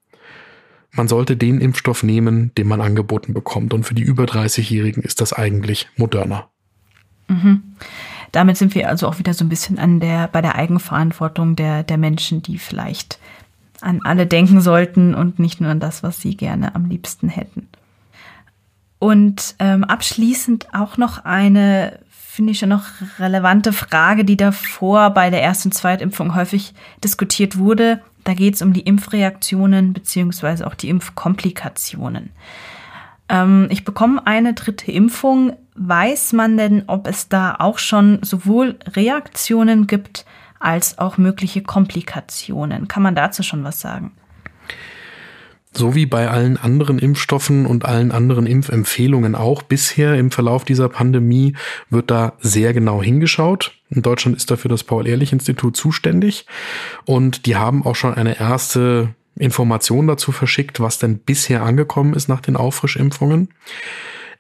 Man 0.91 1.09
sollte 1.09 1.37
den 1.37 1.61
Impfstoff 1.61 2.03
nehmen, 2.03 2.53
den 2.57 2.69
man 2.69 2.81
angeboten 2.81 3.33
bekommt. 3.33 3.73
Und 3.73 3.85
für 3.85 3.95
die 3.95 4.03
über 4.03 4.25
30-Jährigen 4.25 5.03
ist 5.03 5.21
das 5.21 5.33
eigentlich 5.33 5.89
moderner. 5.97 6.51
Mhm. 7.29 7.63
Damit 8.31 8.57
sind 8.57 8.75
wir 8.75 8.89
also 8.89 9.09
auch 9.09 9.19
wieder 9.19 9.35
so 9.35 9.45
ein 9.45 9.49
bisschen 9.49 9.79
an 9.79 10.01
der, 10.01 10.29
bei 10.29 10.43
der 10.43 10.57
Eigenverantwortung 10.57 11.57
der, 11.57 11.83
der 11.83 11.99
Menschen, 11.99 12.43
die 12.43 12.59
vielleicht 12.59 13.19
an 13.81 14.01
alle 14.05 14.27
denken 14.27 14.61
sollten 14.61 15.15
und 15.15 15.39
nicht 15.39 15.61
nur 15.61 15.71
an 15.71 15.81
das, 15.81 16.03
was 16.03 16.21
sie 16.21 16.37
gerne 16.37 16.75
am 16.75 16.87
liebsten 16.87 17.29
hätten. 17.29 17.69
Und 18.99 19.57
ähm, 19.59 19.83
abschließend 19.85 20.75
auch 20.75 20.97
noch 20.97 21.25
eine 21.25 21.99
finde 22.33 22.53
ich 22.53 22.61
schon 22.61 22.71
noch 22.71 22.85
relevante 23.19 23.75
Frage, 23.75 24.25
die 24.25 24.39
davor 24.39 25.11
bei 25.11 25.29
der 25.29 25.43
ersten 25.43 25.69
und 25.69 25.73
Zweitimpfung 25.73 26.35
häufig 26.35 26.73
diskutiert 27.05 27.59
wurde. 27.59 28.01
Da 28.25 28.33
geht 28.33 28.55
es 28.55 28.63
um 28.63 28.73
die 28.73 28.81
Impfreaktionen 28.81 29.93
beziehungsweise 29.93 30.67
auch 30.67 30.75
die 30.75 30.89
Impfkomplikationen. 30.89 32.31
Ähm, 33.29 33.67
ich 33.69 33.85
bekomme 33.85 34.27
eine 34.27 34.55
dritte 34.55 34.91
Impfung. 34.91 35.53
Weiß 35.75 36.33
man 36.33 36.57
denn, 36.57 36.85
ob 36.87 37.07
es 37.07 37.29
da 37.29 37.57
auch 37.59 37.77
schon 37.79 38.23
sowohl 38.23 38.79
Reaktionen 38.95 39.87
gibt 39.87 40.25
als 40.59 40.97
auch 40.97 41.19
mögliche 41.19 41.61
Komplikationen? 41.61 42.89
Kann 42.89 43.03
man 43.03 43.15
dazu 43.15 43.43
schon 43.43 43.63
was 43.63 43.79
sagen? 43.79 44.13
So 45.75 45.95
wie 45.95 46.05
bei 46.05 46.29
allen 46.29 46.59
anderen 46.59 46.99
Impfstoffen 46.99 47.65
und 47.65 47.87
allen 47.87 48.13
anderen 48.13 48.47
Impfempfehlungen 48.47 49.35
auch 49.35 49.63
bisher 49.63 50.17
im 50.17 50.31
Verlauf 50.31 50.65
dieser 50.65 50.89
Pandemie 50.89 51.57
wird 51.89 52.11
da 52.11 52.35
sehr 52.41 52.75
genau 52.75 53.03
hingeschaut. 53.03 53.73
In 53.89 54.03
Deutschland 54.03 54.37
ist 54.37 54.51
dafür 54.51 54.69
das 54.69 54.85
Paul-Ehrlich-Institut 54.85 55.77
zuständig 55.77 56.47
und 57.07 57.47
die 57.47 57.57
haben 57.57 57.87
auch 57.87 57.97
schon 57.97 58.13
eine 58.15 58.39
erste 58.39 59.15
Information 59.37 60.07
dazu 60.07 60.31
verschickt, 60.31 60.81
was 60.81 60.99
denn 60.99 61.19
bisher 61.19 61.63
angekommen 61.63 62.13
ist 62.15 62.29
nach 62.29 62.41
den 62.41 62.57
Auffrischimpfungen. 62.57 63.49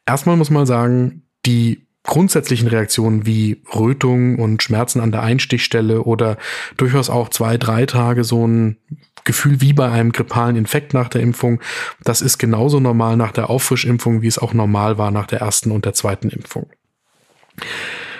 Erstmal 0.04 0.36
muss 0.36 0.50
man 0.50 0.66
sagen, 0.66 1.22
die 1.46 1.86
grundsätzlichen 2.04 2.68
Reaktionen 2.68 3.26
wie 3.26 3.62
Rötung 3.74 4.38
und 4.38 4.62
Schmerzen 4.62 5.00
an 5.00 5.12
der 5.12 5.22
Einstichstelle 5.22 6.02
oder 6.02 6.36
durchaus 6.76 7.10
auch 7.10 7.28
zwei, 7.28 7.56
drei 7.56 7.86
Tage 7.86 8.24
so 8.24 8.46
ein 8.46 8.76
Gefühl 9.24 9.60
wie 9.60 9.72
bei 9.72 9.90
einem 9.90 10.12
grippalen 10.12 10.56
Infekt 10.56 10.94
nach 10.94 11.08
der 11.08 11.20
Impfung, 11.20 11.60
das 12.02 12.22
ist 12.22 12.38
genauso 12.38 12.80
normal 12.80 13.16
nach 13.16 13.32
der 13.32 13.50
Auffrischimpfung, 13.50 14.22
wie 14.22 14.26
es 14.26 14.38
auch 14.38 14.52
normal 14.52 14.98
war 14.98 15.10
nach 15.10 15.26
der 15.26 15.40
ersten 15.40 15.70
und 15.70 15.84
der 15.84 15.94
zweiten 15.94 16.28
Impfung. 16.28 16.68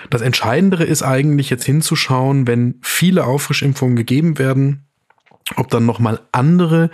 Das 0.09 0.21
Entscheidendere 0.21 0.83
ist 0.83 1.03
eigentlich 1.03 1.49
jetzt 1.49 1.65
hinzuschauen, 1.65 2.47
wenn 2.47 2.79
viele 2.81 3.25
Auffrischimpfungen 3.25 3.95
gegeben 3.95 4.37
werden, 4.37 4.85
ob 5.55 5.69
dann 5.69 5.85
nochmal 5.85 6.21
andere 6.31 6.89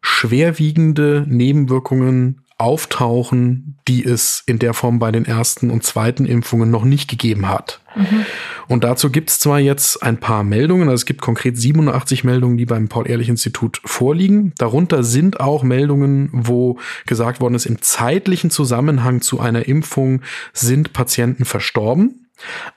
schwerwiegende 0.00 1.24
Nebenwirkungen 1.28 2.43
auftauchen, 2.56 3.78
die 3.88 4.04
es 4.04 4.42
in 4.46 4.58
der 4.58 4.74
Form 4.74 4.98
bei 4.98 5.10
den 5.10 5.24
ersten 5.24 5.70
und 5.70 5.82
zweiten 5.82 6.24
Impfungen 6.24 6.70
noch 6.70 6.84
nicht 6.84 7.10
gegeben 7.10 7.48
hat. 7.48 7.80
Mhm. 7.96 8.24
Und 8.68 8.84
dazu 8.84 9.10
gibt 9.10 9.30
es 9.30 9.40
zwar 9.40 9.58
jetzt 9.58 10.02
ein 10.02 10.18
paar 10.18 10.44
Meldungen, 10.44 10.88
also 10.88 11.02
es 11.02 11.06
gibt 11.06 11.20
konkret 11.20 11.58
87 11.58 12.24
Meldungen, 12.24 12.56
die 12.56 12.66
beim 12.66 12.88
Paul-Ehrlich-Institut 12.88 13.80
vorliegen. 13.84 14.52
Darunter 14.56 15.02
sind 15.02 15.40
auch 15.40 15.62
Meldungen, 15.62 16.28
wo 16.32 16.78
gesagt 17.06 17.40
worden 17.40 17.54
ist, 17.54 17.66
im 17.66 17.82
zeitlichen 17.82 18.50
Zusammenhang 18.50 19.20
zu 19.20 19.40
einer 19.40 19.66
Impfung 19.66 20.22
sind 20.52 20.92
Patienten 20.92 21.44
verstorben. 21.44 22.23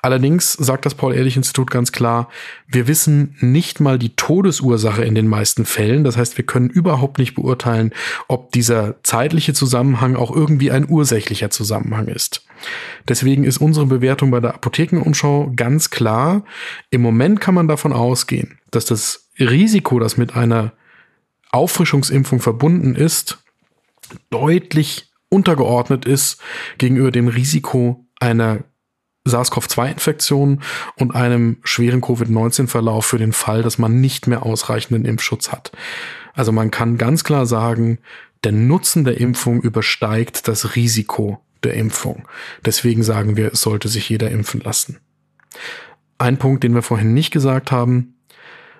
Allerdings 0.01 0.53
sagt 0.53 0.85
das 0.85 0.95
Paul-Ehrlich-Institut 0.95 1.71
ganz 1.71 1.91
klar, 1.91 2.29
wir 2.67 2.87
wissen 2.87 3.35
nicht 3.39 3.79
mal 3.79 3.97
die 3.97 4.15
Todesursache 4.15 5.03
in 5.03 5.15
den 5.15 5.27
meisten 5.27 5.65
Fällen. 5.65 6.03
Das 6.03 6.15
heißt, 6.15 6.37
wir 6.37 6.45
können 6.45 6.69
überhaupt 6.69 7.17
nicht 7.17 7.33
beurteilen, 7.33 7.91
ob 8.27 8.51
dieser 8.51 9.01
zeitliche 9.03 9.53
Zusammenhang 9.53 10.15
auch 10.15 10.33
irgendwie 10.35 10.71
ein 10.71 10.87
ursächlicher 10.89 11.49
Zusammenhang 11.49 12.07
ist. 12.07 12.45
Deswegen 13.07 13.43
ist 13.43 13.57
unsere 13.57 13.85
Bewertung 13.87 14.31
bei 14.31 14.39
der 14.39 14.55
Apothekenumschau 14.55 15.53
ganz 15.55 15.89
klar. 15.89 16.43
Im 16.89 17.01
Moment 17.01 17.41
kann 17.41 17.55
man 17.55 17.67
davon 17.67 17.93
ausgehen, 17.93 18.59
dass 18.71 18.85
das 18.85 19.29
Risiko, 19.39 19.99
das 19.99 20.17
mit 20.17 20.35
einer 20.35 20.73
Auffrischungsimpfung 21.51 22.39
verbunden 22.39 22.95
ist, 22.95 23.39
deutlich 24.29 25.11
untergeordnet 25.29 26.05
ist 26.05 26.41
gegenüber 26.77 27.11
dem 27.11 27.27
Risiko 27.27 28.05
einer 28.19 28.63
SARS-CoV-2-Infektion 29.27 30.61
und 30.95 31.15
einem 31.15 31.57
schweren 31.63 32.01
Covid-19-Verlauf 32.01 33.05
für 33.05 33.17
den 33.17 33.33
Fall, 33.33 33.63
dass 33.63 33.77
man 33.77 33.99
nicht 33.99 34.27
mehr 34.27 34.43
ausreichenden 34.43 35.05
Impfschutz 35.05 35.51
hat. 35.51 35.71
Also 36.33 36.51
man 36.51 36.71
kann 36.71 36.97
ganz 36.97 37.23
klar 37.23 37.45
sagen, 37.45 37.99
der 38.43 38.51
Nutzen 38.51 39.03
der 39.03 39.19
Impfung 39.19 39.61
übersteigt 39.61 40.47
das 40.47 40.75
Risiko 40.75 41.41
der 41.63 41.73
Impfung. 41.73 42.27
Deswegen 42.65 43.03
sagen 43.03 43.35
wir, 43.37 43.53
es 43.53 43.61
sollte 43.61 43.87
sich 43.87 44.09
jeder 44.09 44.29
impfen 44.29 44.61
lassen. 44.61 44.99
Ein 46.17 46.37
Punkt, 46.37 46.63
den 46.63 46.73
wir 46.73 46.81
vorhin 46.81 47.13
nicht 47.13 47.31
gesagt 47.31 47.71
haben, 47.71 48.15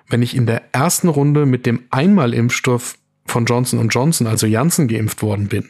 wenn 0.08 0.22
ich 0.22 0.36
in 0.36 0.46
der 0.46 0.74
ersten 0.74 1.10
Runde 1.10 1.46
mit 1.46 1.66
dem 1.66 1.84
Einmalimpfstoff 1.90 2.98
von 3.28 3.46
Johnson 3.46 3.88
Johnson, 3.90 4.28
also 4.28 4.48
Janssen, 4.48 4.88
geimpft 4.88 5.22
worden 5.22 5.48
bin, 5.48 5.70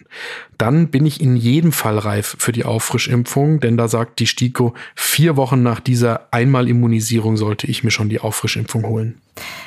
dann 0.58 0.88
bin 0.89 1.06
ich 1.06 1.22
in 1.22 1.36
jedem 1.36 1.72
Fall 1.72 1.98
reif 1.98 2.36
für 2.39 2.52
die 2.52 2.65
Auffrischimpfung, 2.65 3.60
denn 3.60 3.78
da 3.78 3.88
sagt 3.88 4.20
die 4.20 4.28
STIKO, 4.28 4.74
vier 4.96 5.36
Wochen 5.36 5.62
nach 5.63 5.80
dieser 5.80 6.28
Einmalimmunisierung 6.32 7.38
sollte 7.38 7.67
ich 7.67 7.84
mir 7.84 7.91
schon 7.91 8.10
die 8.10 8.20
Auffrischimpfung 8.20 8.86
holen. 8.86 9.22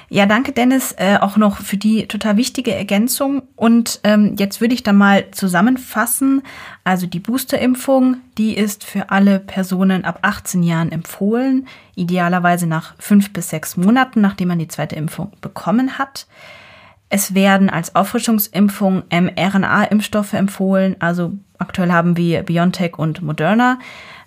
Ja, 0.09 0.27
danke 0.27 0.51
Dennis, 0.51 0.93
äh, 0.99 1.19
auch 1.21 1.37
noch 1.37 1.59
für 1.59 1.77
die 1.77 2.09
total 2.09 2.37
wichtige 2.37 2.75
Ergänzung. 2.75 3.43
Und 3.55 4.01
ähm, 4.03 4.35
jetzt 4.37 4.61
würde 4.61 4.75
ich 4.75 4.83
da 4.83 4.93
mal 4.93 5.31
zusammenfassen. 5.31 6.43
Also 6.83 7.07
die 7.07 7.21
Boosterimpfung, 7.21 8.17
die 8.37 8.57
ist 8.57 8.83
für 8.83 9.11
alle 9.11 9.39
Personen 9.39 10.05
ab 10.05 10.19
18 10.23 10.65
Jahren 10.65 10.91
empfohlen, 10.91 11.69
idealerweise 11.95 12.67
nach 12.67 12.95
fünf 12.99 13.33
bis 13.33 13.51
sechs 13.51 13.77
Monaten, 13.77 14.21
nachdem 14.21 14.49
man 14.49 14.59
die 14.59 14.69
zweite 14.69 14.97
Impfung 14.97 15.31
bekommen 15.41 15.99
hat. 15.99 16.27
Es 17.11 17.35
werden 17.35 17.69
als 17.69 17.97
Auffrischungsimpfung 17.97 19.03
mRNA-Impfstoffe 19.11 20.33
empfohlen. 20.33 20.97
Also 21.01 21.33
aktuell 21.59 21.93
haben 21.93 22.17
wir 22.17 22.45
BioNTech 22.45 22.99
und 22.99 23.21
Moderna. 23.21 23.79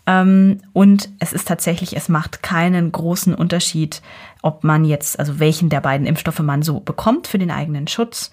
Ähm, 0.06 0.60
und 0.74 1.10
es 1.19 1.32
ist 1.32 1.48
tatsächlich, 1.48 1.96
es 1.96 2.10
macht 2.10 2.43
keinen 2.43 2.91
großen 2.91 3.34
Unterschied, 3.34 4.02
ob 4.41 4.65
man 4.65 4.84
jetzt, 4.84 5.17
also 5.17 5.39
welchen 5.39 5.69
der 5.69 5.80
beiden 5.80 6.06
Impfstoffe 6.06 6.39
man 6.39 6.62
so 6.62 6.82
bekommt 6.82 7.28
für 7.28 7.39
den 7.39 7.52
eigenen 7.52 7.88
Schutz. 7.88 8.32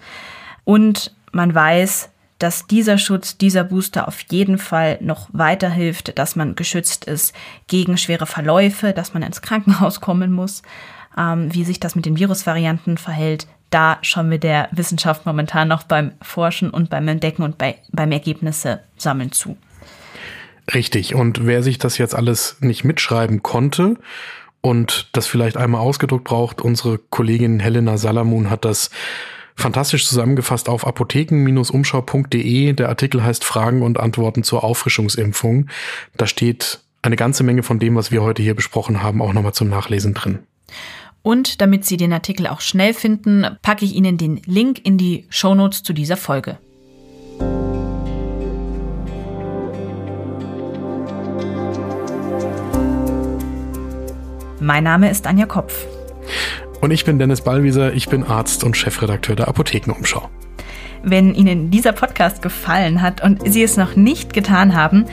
Und 0.65 1.15
man 1.31 1.55
weiß, 1.55 2.09
dass 2.37 2.67
dieser 2.67 2.97
Schutz, 2.97 3.37
dieser 3.37 3.63
Booster 3.63 4.07
auf 4.07 4.19
jeden 4.29 4.57
Fall 4.57 4.97
noch 4.99 5.29
weiterhilft, 5.31 6.17
dass 6.17 6.35
man 6.35 6.55
geschützt 6.55 7.05
ist 7.05 7.33
gegen 7.67 7.97
schwere 7.97 8.25
Verläufe, 8.25 8.91
dass 8.91 9.13
man 9.13 9.23
ins 9.23 9.41
Krankenhaus 9.41 10.01
kommen 10.01 10.33
muss. 10.33 10.61
Ähm, 11.17 11.53
wie 11.53 11.63
sich 11.63 11.79
das 11.79 11.95
mit 11.95 12.05
den 12.05 12.17
Virusvarianten 12.17 12.97
verhält, 12.97 13.47
da 13.71 13.97
schauen 14.01 14.29
wir 14.29 14.37
der 14.37 14.69
Wissenschaft 14.71 15.25
momentan 15.25 15.67
noch 15.67 15.83
beim 15.83 16.11
Forschen 16.21 16.69
und 16.69 16.89
beim 16.89 17.07
Entdecken 17.07 17.41
und 17.41 17.57
bei, 17.57 17.77
beim 17.91 18.11
Ergebnisse 18.11 18.81
sammeln 18.97 19.31
zu. 19.31 19.57
Richtig. 20.73 21.15
Und 21.15 21.45
wer 21.47 21.63
sich 21.63 21.79
das 21.79 21.97
jetzt 21.97 22.13
alles 22.13 22.57
nicht 22.59 22.83
mitschreiben 22.83 23.41
konnte 23.41 23.97
und 24.61 25.09
das 25.13 25.25
vielleicht 25.25 25.57
einmal 25.57 25.81
ausgedruckt 25.81 26.25
braucht, 26.25 26.61
unsere 26.61 26.97
Kollegin 26.97 27.59
Helena 27.59 27.97
Salamun 27.97 28.49
hat 28.49 28.65
das 28.65 28.91
fantastisch 29.55 30.07
zusammengefasst 30.07 30.69
auf 30.69 30.85
apotheken-umschau.de. 30.85 32.73
Der 32.73 32.89
Artikel 32.89 33.23
heißt 33.23 33.43
Fragen 33.43 33.81
und 33.81 33.99
Antworten 33.99 34.43
zur 34.43 34.63
Auffrischungsimpfung. 34.63 35.67
Da 36.17 36.27
steht 36.27 36.79
eine 37.01 37.15
ganze 37.15 37.43
Menge 37.43 37.63
von 37.63 37.79
dem, 37.79 37.95
was 37.95 38.11
wir 38.11 38.21
heute 38.21 38.43
hier 38.43 38.55
besprochen 38.55 39.01
haben, 39.01 39.21
auch 39.21 39.33
nochmal 39.33 39.53
zum 39.53 39.69
Nachlesen 39.69 40.13
drin. 40.13 40.39
Und 41.23 41.61
damit 41.61 41.85
Sie 41.85 41.97
den 41.97 42.13
Artikel 42.13 42.47
auch 42.47 42.61
schnell 42.61 42.93
finden, 42.93 43.45
packe 43.61 43.85
ich 43.85 43.95
Ihnen 43.95 44.17
den 44.17 44.41
Link 44.45 44.83
in 44.83 44.97
die 44.97 45.25
Shownotes 45.29 45.83
zu 45.83 45.93
dieser 45.93 46.17
Folge. 46.17 46.57
Mein 54.59 54.83
Name 54.83 55.09
ist 55.09 55.25
Anja 55.27 55.45
Kopf. 55.45 55.85
Und 56.81 56.91
ich 56.91 57.05
bin 57.05 57.19
Dennis 57.19 57.41
Ballwieser, 57.41 57.93
ich 57.93 58.09
bin 58.09 58.23
Arzt 58.23 58.63
und 58.63 58.77
Chefredakteur 58.77 59.35
der 59.35 59.47
Apothekenumschau. 59.47 60.29
Wenn 61.03 61.33
Ihnen 61.33 61.71
dieser 61.71 61.93
Podcast 61.93 62.41
gefallen 62.41 63.01
hat 63.01 63.23
und 63.23 63.41
Sie 63.51 63.63
es 63.63 63.77
noch 63.77 63.95
nicht 63.95 64.33
getan 64.33 64.75
haben, 64.75 65.05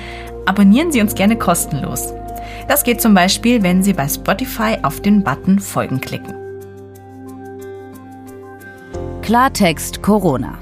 abonnieren 0.46 0.92
Sie 0.92 1.00
uns 1.00 1.14
gerne 1.14 1.36
kostenlos. 1.36 2.12
Das 2.68 2.84
geht 2.84 3.00
zum 3.00 3.14
Beispiel, 3.14 3.62
wenn 3.62 3.82
Sie 3.82 3.94
bei 3.94 4.06
Spotify 4.06 4.76
auf 4.82 5.00
den 5.00 5.24
Button 5.24 5.58
Folgen 5.58 6.00
klicken. 6.00 6.34
Klartext 9.22 10.02
Corona. 10.02 10.58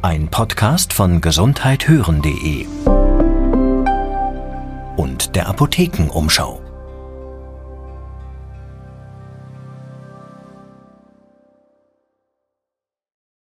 Ein 0.00 0.28
Podcast 0.28 0.92
von 0.92 1.20
gesundheithören.de 1.20 2.66
und 4.96 5.36
der 5.36 5.48
Apothekenumschau. 5.48 6.67